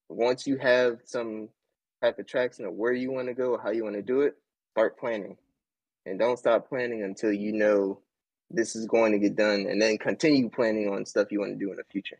[0.08, 1.48] once you have some
[2.02, 4.36] type of traction of where you want to go, how you want to do it,
[4.72, 5.38] start planning.
[6.04, 8.00] And don't stop planning until you know
[8.50, 11.58] this is going to get done and then continue planning on stuff you want to
[11.58, 12.18] do in the future.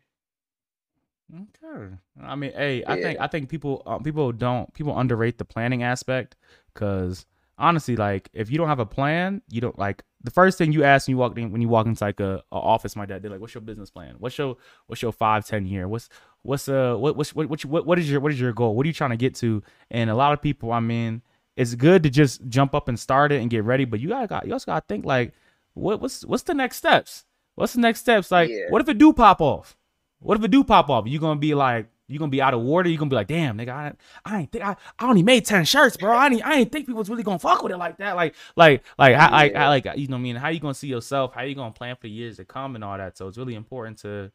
[1.33, 1.95] Okay.
[2.21, 5.81] I mean, hey, I think I think people uh, people don't people underrate the planning
[5.81, 6.35] aspect
[6.73, 7.25] because
[7.57, 10.83] honestly, like if you don't have a plan, you don't like the first thing you
[10.83, 12.95] ask when you walk in when you walk into like a, a office.
[12.95, 14.15] My dad, they're like, "What's your business plan?
[14.19, 14.57] What's your
[14.87, 15.87] what's your five ten year?
[15.87, 16.09] What's
[16.43, 18.75] what's uh what what's what what, what what is your what is your goal?
[18.75, 21.21] What are you trying to get to?" And a lot of people, I mean,
[21.55, 24.27] it's good to just jump up and start it and get ready, but you gotta
[24.27, 25.33] got you also gotta think like,
[25.75, 27.25] what what's what's the next steps?
[27.55, 28.31] What's the next steps?
[28.31, 28.71] Like, Yeah.
[28.71, 29.77] what if it do pop off?
[30.19, 31.07] What if it do pop off?
[31.07, 32.89] You gonna be like, you gonna be out of water?
[32.89, 33.93] You gonna be like, damn, nigga, I,
[34.25, 36.15] I ain't think I, I only made ten shirts, bro.
[36.15, 38.15] I ain't, I ain't think people was really gonna fuck with it like that.
[38.15, 39.59] Like, like, like, how, I, Yeah.
[39.63, 41.33] how, like, you know, what I mean, how you gonna see yourself?
[41.33, 43.17] How you gonna plan for the years to come and all that?
[43.17, 44.31] So it's really important to,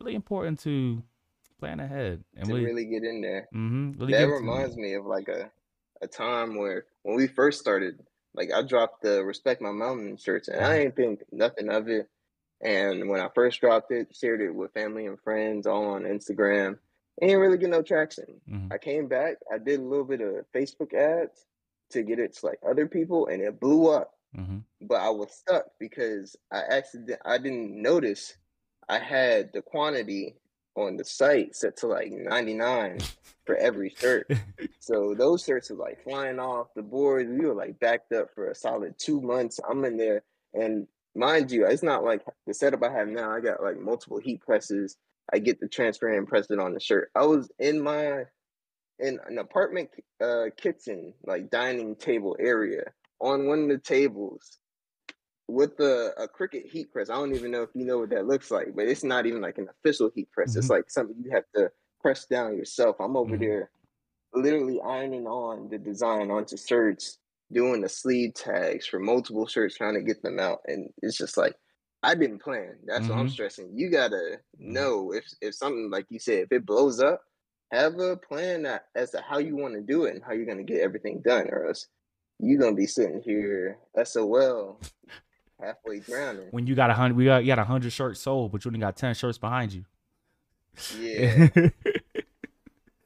[0.00, 1.02] really important to
[1.60, 3.48] plan ahead and to really, really get in there.
[3.52, 5.50] hmm really that reminds me of like a,
[6.02, 7.98] a time where when we first started,
[8.34, 12.08] like I dropped the Respect My Mountain shirts and I didn't think nothing of it.
[12.60, 16.78] And when I first dropped it, shared it with family and friends all on Instagram,
[17.22, 18.40] ain't really get no traction.
[18.48, 18.72] Mhm.
[18.72, 21.46] I came back, I did a little bit of Facebook ads
[21.90, 24.14] to get it to like other people and it blew up.
[24.36, 24.62] Mhm.
[24.80, 28.36] But I was stuck because I accident I didn't notice
[28.88, 30.36] I had the quantity
[30.86, 33.00] on the site set to like 99
[33.44, 34.30] for every shirt.
[34.80, 37.28] So those shirts were like flying off the board.
[37.28, 39.60] We were like backed up for a solid two months.
[39.68, 40.22] I'm in there,
[40.54, 43.30] and mind you, it's not like the setup I have now.
[43.30, 44.96] I got like multiple heat presses.
[45.30, 47.10] I get the transfer and press it on the shirt.
[47.14, 48.24] I was in my
[48.98, 49.90] in an apartment
[50.22, 52.84] uh, kitchen, like dining table area,
[53.20, 54.57] on one of the tables
[55.48, 57.10] with a, a Cricut heat press.
[57.10, 59.40] I don't even know if you know what that looks like, but it's not even
[59.40, 60.54] like an official heat press.
[60.54, 60.70] It's Mhm.
[60.70, 62.96] like something you have to press down yourself.
[63.00, 63.40] I'm over Mhm.
[63.40, 63.70] there
[64.34, 67.18] literally ironing on the design onto shirts,
[67.50, 70.60] doing the sleeve tags for multiple shirts, trying to get them out.
[70.66, 71.56] And it's just like
[72.02, 72.78] I didn't plan.
[72.84, 73.30] That's what I'm Mhm.
[73.30, 73.76] stressing.
[73.76, 77.24] You gotta know if if something like you said, if it blows up,
[77.72, 80.62] have a plan as to how you want to do it and how you're gonna
[80.62, 81.88] get everything done, or else
[82.38, 84.78] you're gonna be sitting here SOL
[85.60, 86.48] halfway drowning.
[86.50, 88.68] When you got a hundred, we got you got a hundred shirts sold, but you
[88.70, 89.84] only got ten shirts behind you.
[90.98, 91.48] Yeah.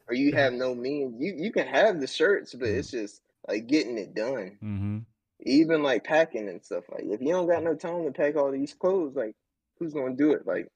[0.08, 1.16] or you have no means.
[1.18, 4.58] You you can have the shirts, but it's just like getting it done.
[4.62, 4.98] mm-hmm.
[5.44, 6.84] Even like packing and stuff.
[6.90, 9.34] Like if you don't got no time to pack all these clothes, like
[9.78, 10.46] who's gonna do it?
[10.46, 10.70] Like.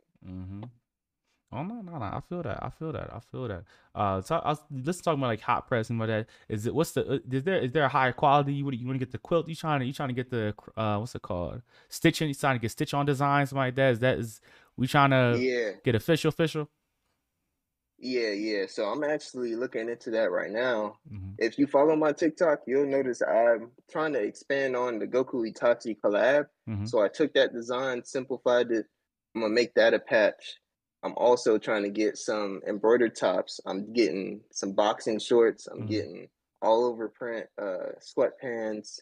[1.57, 2.05] Oh no, no, no!
[2.05, 2.63] I feel that.
[2.63, 3.11] I feel that.
[3.15, 3.65] I feel that.
[3.95, 6.67] Uh, so I was, let's talk about like hot press and what that is.
[6.67, 8.53] It what's the uh, is there is there a higher quality?
[8.53, 9.49] You want you want to get the quilt?
[9.49, 12.29] You trying to you trying to get the uh what's it called stitching?
[12.29, 13.93] You trying to get stitch on designs like that?
[13.93, 14.41] Is that is
[14.77, 16.69] we trying to yeah, get official official?
[17.99, 18.67] yeah, yeah.
[18.69, 20.99] So I'm actually looking into that right now.
[21.11, 21.31] Mm-hmm.
[21.39, 25.97] If you follow my TikTok, you'll notice I'm trying to expand on the Goku Itachi
[26.05, 26.47] collab.
[26.69, 26.89] Mhm.
[26.89, 28.87] So I took that design, simplified it.
[29.35, 30.59] I'm gonna make that a patch.
[31.07, 33.61] I'm also trying to get some embroidered tops.
[33.67, 35.69] I'm getting some boxing shorts.
[35.69, 35.87] I'm Mhm.
[35.87, 36.29] getting
[36.63, 39.01] all over print uh sweatpants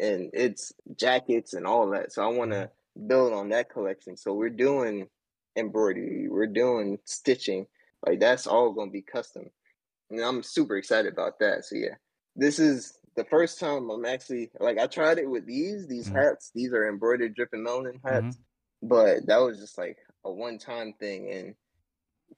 [0.00, 2.12] and it's jackets and all that.
[2.12, 2.70] So I want to
[3.06, 4.16] build on that collection.
[4.16, 5.08] So we're doing
[5.56, 7.66] embroidery, we're doing stitching.
[8.06, 9.50] Like that's all going to be custom.
[10.10, 11.64] And I'm super excited about that.
[11.66, 11.96] So yeah.
[12.36, 16.14] This is the first time I'm actually like I tried it with these these Mhm.
[16.14, 16.50] hats.
[16.54, 18.38] These are embroidered dripping melanin hats.
[18.82, 21.56] But that was just like a one-time thing and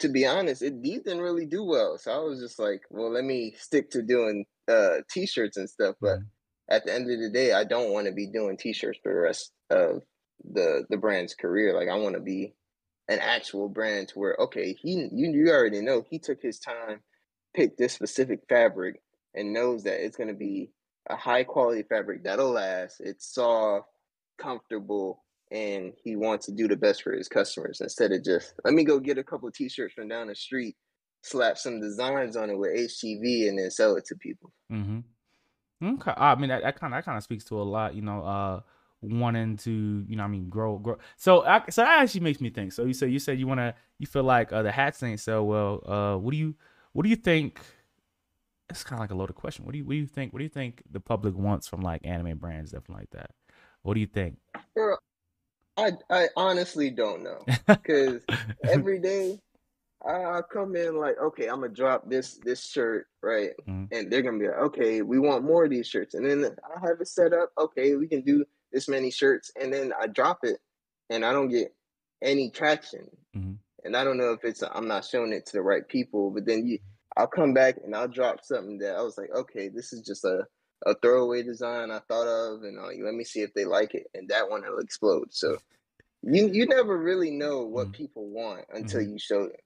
[0.00, 1.98] to be honest, it these didn't really do well.
[1.98, 5.96] So I was just like, well, let me stick to doing uh t-shirts and stuff.
[6.00, 6.30] But Mhm.
[6.70, 9.20] at the end of the day, I don't want to be doing t-shirts for the
[9.20, 10.02] rest of
[10.44, 11.74] the the brand's career.
[11.74, 12.54] Like I want to be
[13.08, 17.02] an actual brand to where okay, he you you already know he took his time,
[17.54, 19.02] picked this specific fabric,
[19.34, 20.72] and knows that it's gonna be
[21.08, 23.00] a high quality fabric that'll last.
[23.00, 23.88] It's soft,
[24.38, 28.74] comfortable, and he wants to do the best for his customers instead of just let
[28.74, 30.76] me go get a couple t-shirts from down the street,
[31.22, 34.52] slap some designs on it with HTV, and then sell it to people.
[34.70, 35.00] Mm-hmm.
[35.94, 36.12] Okay.
[36.16, 37.94] I mean, that, that kind of that kind of speaks to a lot.
[37.94, 38.60] You know, uh,
[39.00, 40.98] wanting to, you know, I mean, grow, grow.
[41.16, 42.72] So, I, so that actually makes me think.
[42.72, 45.20] So you said you said you want to, you feel like uh, the hats ain't
[45.20, 45.82] sell well.
[45.86, 46.54] Uh, what do you,
[46.92, 47.60] what do you think?
[48.70, 49.64] It's kind of like a loaded question.
[49.64, 50.32] What do you, what do you think?
[50.32, 53.30] What do you think the public wants from like anime brands, stuff like that?
[53.82, 54.36] What do you think?
[54.76, 54.98] Girl,
[55.78, 58.22] I I honestly don't know because
[58.68, 59.40] every day
[60.06, 63.50] I, come in like, okay, I'm gonna drop this this shirt, right?
[63.66, 63.88] Mhm.
[63.92, 66.80] And they're gonna be like, okay, we want more of these shirts, and then I
[66.86, 67.52] have it set up.
[67.58, 70.58] Okay, we can do this many shirts, and then I drop it,
[71.10, 71.74] and I don't get
[72.22, 73.08] any traction.
[73.36, 73.58] Mhm.
[73.84, 76.44] And I don't know if it's I'm not showing it to the right people, but
[76.46, 76.78] then you,
[77.16, 80.24] I'll come back and I'll drop something that I was like, okay, this is just
[80.24, 80.46] a
[80.86, 84.08] a throwaway design I thought of, and uh, let me see if they like it,
[84.14, 85.28] and that one will explode.
[85.32, 85.58] So
[86.22, 87.94] you you never really know what Mhm.
[87.94, 89.12] people want until Mhm.
[89.12, 89.56] you show them.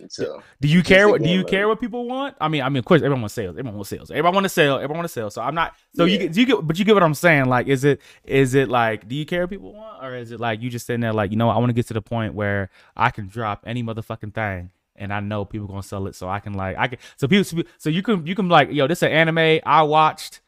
[0.00, 1.22] And so Do you care what?
[1.22, 2.36] Do you care what people want?
[2.40, 3.56] I mean, I mean, of course, everyone wants sales.
[3.58, 4.10] Everyone wants sales.
[4.10, 4.76] Everyone wants to sell.
[4.76, 5.30] Everyone wants to sell.
[5.30, 5.74] So I'm not.
[5.94, 6.24] So you Yeah.
[6.26, 7.46] get, do you get, but you get what I'm saying.
[7.46, 10.40] Like, is it, is it like, do you care what people want, or is it
[10.40, 12.34] like you just sitting there like, you know, I want to get to the point
[12.34, 16.28] where I can drop any motherfucking thing, and I know people gonna sell it, so
[16.28, 19.00] I can like, I can, so people, so you can, you can like, yo, this
[19.00, 20.41] is an anime I watched.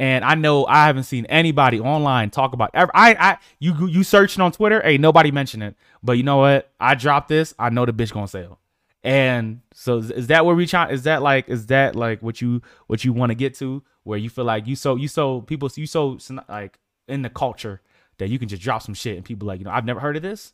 [0.00, 2.90] And I know I haven't seen anybody online talk about ever.
[2.94, 5.74] I, I, you, you searching on Twitter, hey, nobody mention it.
[6.02, 6.70] But you know what?
[6.78, 7.52] I dropped this.
[7.58, 8.60] I know the bitch gonna sell.
[9.02, 10.90] And so is, that where we trying?
[10.90, 13.82] Is that like is that like what you what you want to get to?
[14.04, 16.18] Where you feel like you so you so people you so
[16.48, 17.80] like in the culture
[18.18, 20.16] that you can just drop some shit and people like you know I've never heard
[20.16, 20.52] of this,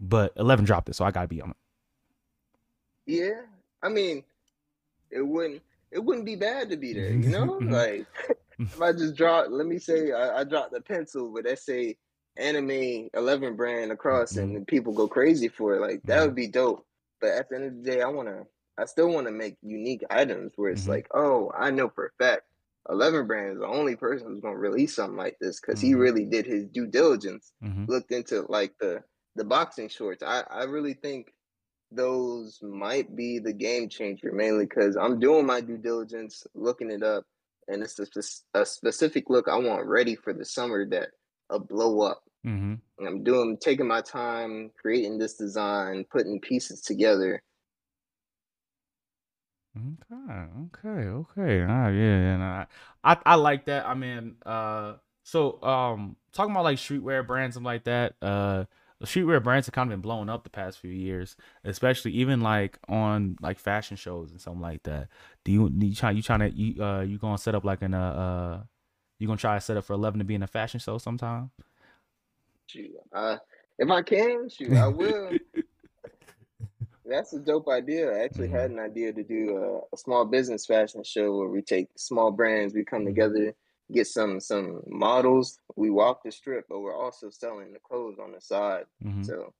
[0.00, 1.56] but Eleven dropped it, so I gotta be on it.
[3.06, 3.42] yeah,
[3.82, 4.24] I mean,
[5.10, 7.46] it wouldn't it wouldn't be bad to be there, you know?
[7.60, 7.70] Mhm.
[7.70, 8.06] like
[8.72, 11.96] if I just drop, let me say I, I dropped the pencil, but let's say
[12.36, 15.80] anime eleven brand across, and people go crazy for it.
[15.80, 16.86] Like that would be dope.
[17.20, 18.44] But at the end of the day, I wanna
[18.78, 20.88] I still want to make unique items where it's Mhm.
[20.88, 22.42] like, oh, I know for a fact.
[22.88, 26.00] Eleven brand is the only person who's gonna release something like this because he Mhm.
[26.00, 27.88] really did his due diligence Mhm.
[27.88, 29.04] looked into like the
[29.36, 30.22] the boxing shorts.
[30.22, 31.32] I I really think
[31.90, 37.02] those might be the game changer mainly because I'm doing my due diligence, looking it
[37.02, 37.24] up,
[37.68, 41.10] and it's a, a specific look I want ready for the summer that
[41.50, 42.22] a blow up.
[42.46, 42.74] Mm-hmm.
[42.98, 47.42] And I'm doing taking my time creating this design, putting pieces together.
[49.76, 51.64] Okay, okay, okay.
[51.66, 52.66] Ah, yeah, and I,
[53.02, 53.86] I, I like that.
[53.86, 58.14] I mean, uh, so um, talking about like streetwear brands and like that.
[58.20, 58.64] Uh,
[59.02, 61.34] the streetwear brands have kind of been blowing up the past few years,
[61.64, 65.08] especially even like on like fashion shows and something like that.
[65.44, 67.94] Do you you try you trying to you uh you gonna set up like an
[67.94, 68.62] uh uh
[69.18, 71.50] you gonna try to set up for eleven to be in a fashion show sometime?
[72.68, 73.38] Shoot, uh,
[73.76, 75.32] if I can, shoot, I will.
[77.04, 78.12] That's a dope idea.
[78.12, 81.60] I actually had an idea to do a, a small business fashion show where we
[81.60, 83.52] take small brands, we come together,
[83.92, 88.32] get some some models, we walk the strip, but we're also selling the clothes on
[88.32, 88.84] the side.
[89.04, 89.24] Mhm.
[89.26, 89.52] So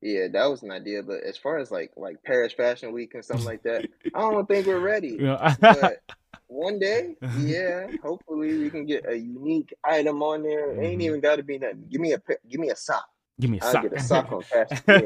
[0.00, 1.02] yeah, that was an idea.
[1.02, 4.46] But as far as like like Paris Fashion Week and something like that, I don't
[4.46, 5.18] think we're ready.
[5.20, 5.54] Yeah.
[5.60, 6.02] But
[6.46, 10.72] one day, yeah, hopefully we can get a unique item on there.
[10.72, 11.04] It ain't Mhm.
[11.04, 11.84] even got to be nothing.
[11.90, 13.06] Give me a give me a sock.
[13.40, 13.82] Give me a I'll sock.
[13.82, 14.78] get a sock on fashion.
[14.88, 15.02] Yeah.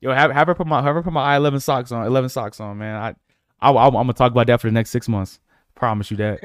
[0.00, 2.06] Yo, have have her put my have her put my I eleven socks on.
[2.06, 2.94] Eleven socks on, man.
[2.94, 3.14] I,
[3.60, 5.40] I, I am gonna talk about that for the next six months.
[5.74, 6.40] Promise you that.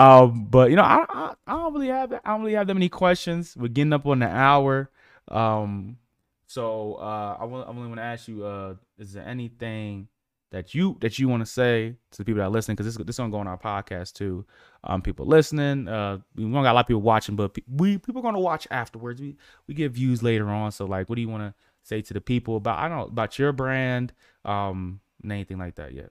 [0.00, 2.74] Um, but you know, I, I I don't really have I don't really have that
[2.74, 3.54] many questions.
[3.56, 4.90] We're getting up on the hour.
[5.28, 5.98] Um,
[6.46, 10.08] so uh, I want I only want to ask you, uh, is there anything
[10.52, 12.76] that you that you want to say to the people that are listening?
[12.76, 14.46] Because this this gonna go on our podcast too.
[14.84, 15.86] Um, people listening.
[15.86, 18.66] Uh, we don't got a lot of people watching, but pe- we people gonna watch
[18.70, 19.20] afterwards.
[19.20, 19.36] We
[19.66, 20.72] we get views later on.
[20.72, 23.04] So like, what do you want to say to the people about I don't know
[23.04, 24.14] about your brand,
[24.46, 26.10] um, anything like that yet?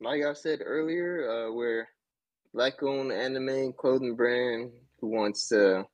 [0.00, 1.88] Like I said earlier, uh, we're
[2.52, 4.70] black-owned anime clothing brand
[5.00, 5.84] who wants to,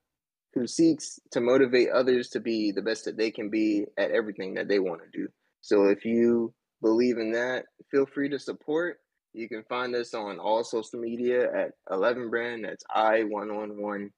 [0.55, 4.55] who seeks to motivate others to be the best that they can be at everything
[4.55, 5.29] that they want to do.
[5.61, 8.99] So if you believe in that, feel free to support.
[9.33, 12.65] You can find us on all social media at Eleven Brand.
[12.65, 14.11] That's I one one one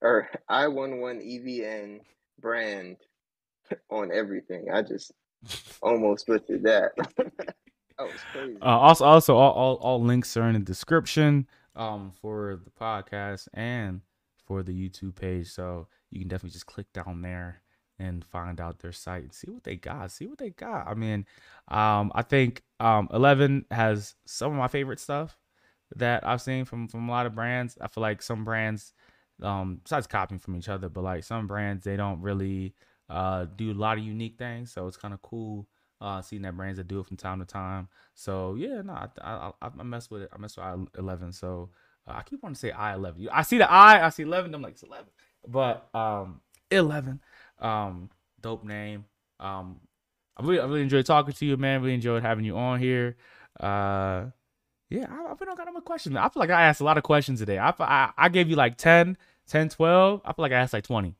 [0.00, 1.98] or I one one EVN
[2.40, 2.96] brand
[3.90, 4.68] on everything.
[4.72, 5.12] I just
[5.82, 6.92] almost butchered that.
[8.32, 8.56] Crazy.
[8.60, 13.48] Uh, also, also, all, all all links are in the description um for the podcast
[13.54, 14.02] and
[14.46, 15.48] for the YouTube page.
[15.50, 17.62] So you can definitely just click down there
[17.98, 20.10] and find out their site and see what they got.
[20.10, 20.88] See what they got.
[20.88, 21.26] I mean,
[21.68, 25.38] um, I think um Eleven has some of my favorite stuff
[25.96, 27.78] that I've seen from from a lot of brands.
[27.80, 28.92] I feel like some brands,
[29.42, 32.74] um, besides copying from each other, but like some brands they don't really
[33.08, 34.72] uh do a lot of unique things.
[34.72, 35.66] So it's kind of cool
[36.02, 37.88] uh seeing that brands that do it from time to time.
[38.14, 40.30] So yeah, no, I I, I, mess with it.
[40.32, 41.32] I mess with I eleven.
[41.32, 41.70] So
[42.06, 43.28] uh, I keep wanting to say I eleven.
[43.32, 44.52] I see the I, I see eleven.
[44.52, 45.08] I'm like it's eleven,
[45.46, 46.40] but um
[46.70, 47.20] eleven,
[47.60, 49.04] um dope name.
[49.38, 49.80] Um,
[50.36, 51.80] I really I really enjoyed talking to you, man.
[51.80, 53.16] Really enjoyed having you on here.
[53.58, 54.26] Uh.
[54.90, 56.14] Yeah, I, I don't got no more questions.
[56.16, 57.56] I feel like I asked a lot of questions today.
[57.56, 59.16] I, I, I gave you like 10,
[59.48, 60.20] 10, 12.
[60.22, 61.16] I feel like I asked like 20.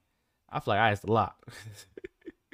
[0.51, 1.37] I feel like I asked a lot.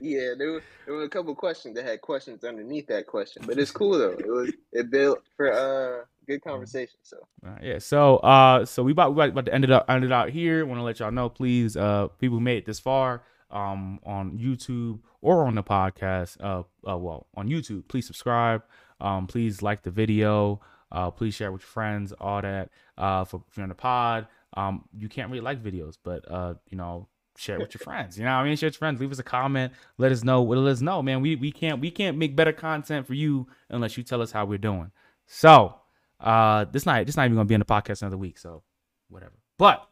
[0.01, 3.59] Yeah, there were, there were a couple questions that had questions underneath that question, but
[3.59, 4.13] it's cool though.
[4.13, 6.99] It was it built for uh good conversation.
[7.03, 7.79] So Uh, yeah.
[7.79, 10.65] So uh so we about we about, to end it up end it out here.
[10.67, 15.01] Want to let y'all know, please, uh people made it this far um on YouTube
[15.21, 18.63] or on the podcast, uh, uh well on YouTube, please subscribe.
[19.01, 20.61] Um please like the video.
[20.93, 22.71] Uh please share with your friends, all that.
[22.97, 26.55] Uh for if you're on the pod, um you can't really like videos, but uh
[26.71, 28.19] you know share it with your friends.
[28.19, 28.57] You know I mean?
[28.57, 29.01] Share it with your friends.
[29.01, 29.73] Leave us a comment.
[29.97, 30.43] Let us know.
[30.43, 31.21] Let us know, man.
[31.21, 34.45] We we can't we can't make better content for you unless you tell us how
[34.45, 34.91] we're doing.
[35.27, 35.77] So
[36.21, 38.63] uh this night this not even gonna be in the podcast another week, so
[39.09, 39.35] whatever.
[39.57, 39.89] But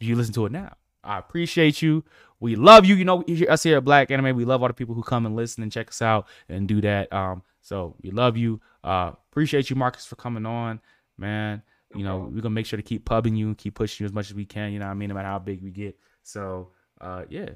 [0.00, 0.74] you listen to it now.
[1.04, 2.04] I appreciate you.
[2.40, 2.94] We love you.
[2.94, 5.34] You know, us here at Black Anime, we love all the people who come and
[5.34, 7.12] listen and check us out and do that.
[7.12, 8.60] Um, so we love you.
[8.84, 10.80] Uh, appreciate you, Marcus, for coming on,
[11.16, 11.62] man.
[11.94, 14.12] You know, we're gonna make sure to keep pubbing you and keep pushing you as
[14.12, 14.72] much as we can.
[14.72, 15.08] You know what I mean?
[15.08, 15.98] No matter how big we get.
[16.22, 17.50] So, uh, yeah,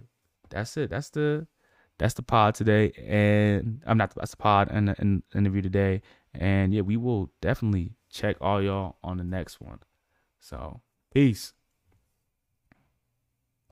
[0.49, 0.91] that's it.
[0.91, 1.47] That's the
[1.99, 5.63] that's the pod today, and I'm not that's the pod and the, and the interview
[5.63, 6.03] today.
[6.35, 9.81] And yeah, we will definitely check all y'all on the next one.
[10.41, 10.81] So,
[11.13, 11.53] peace.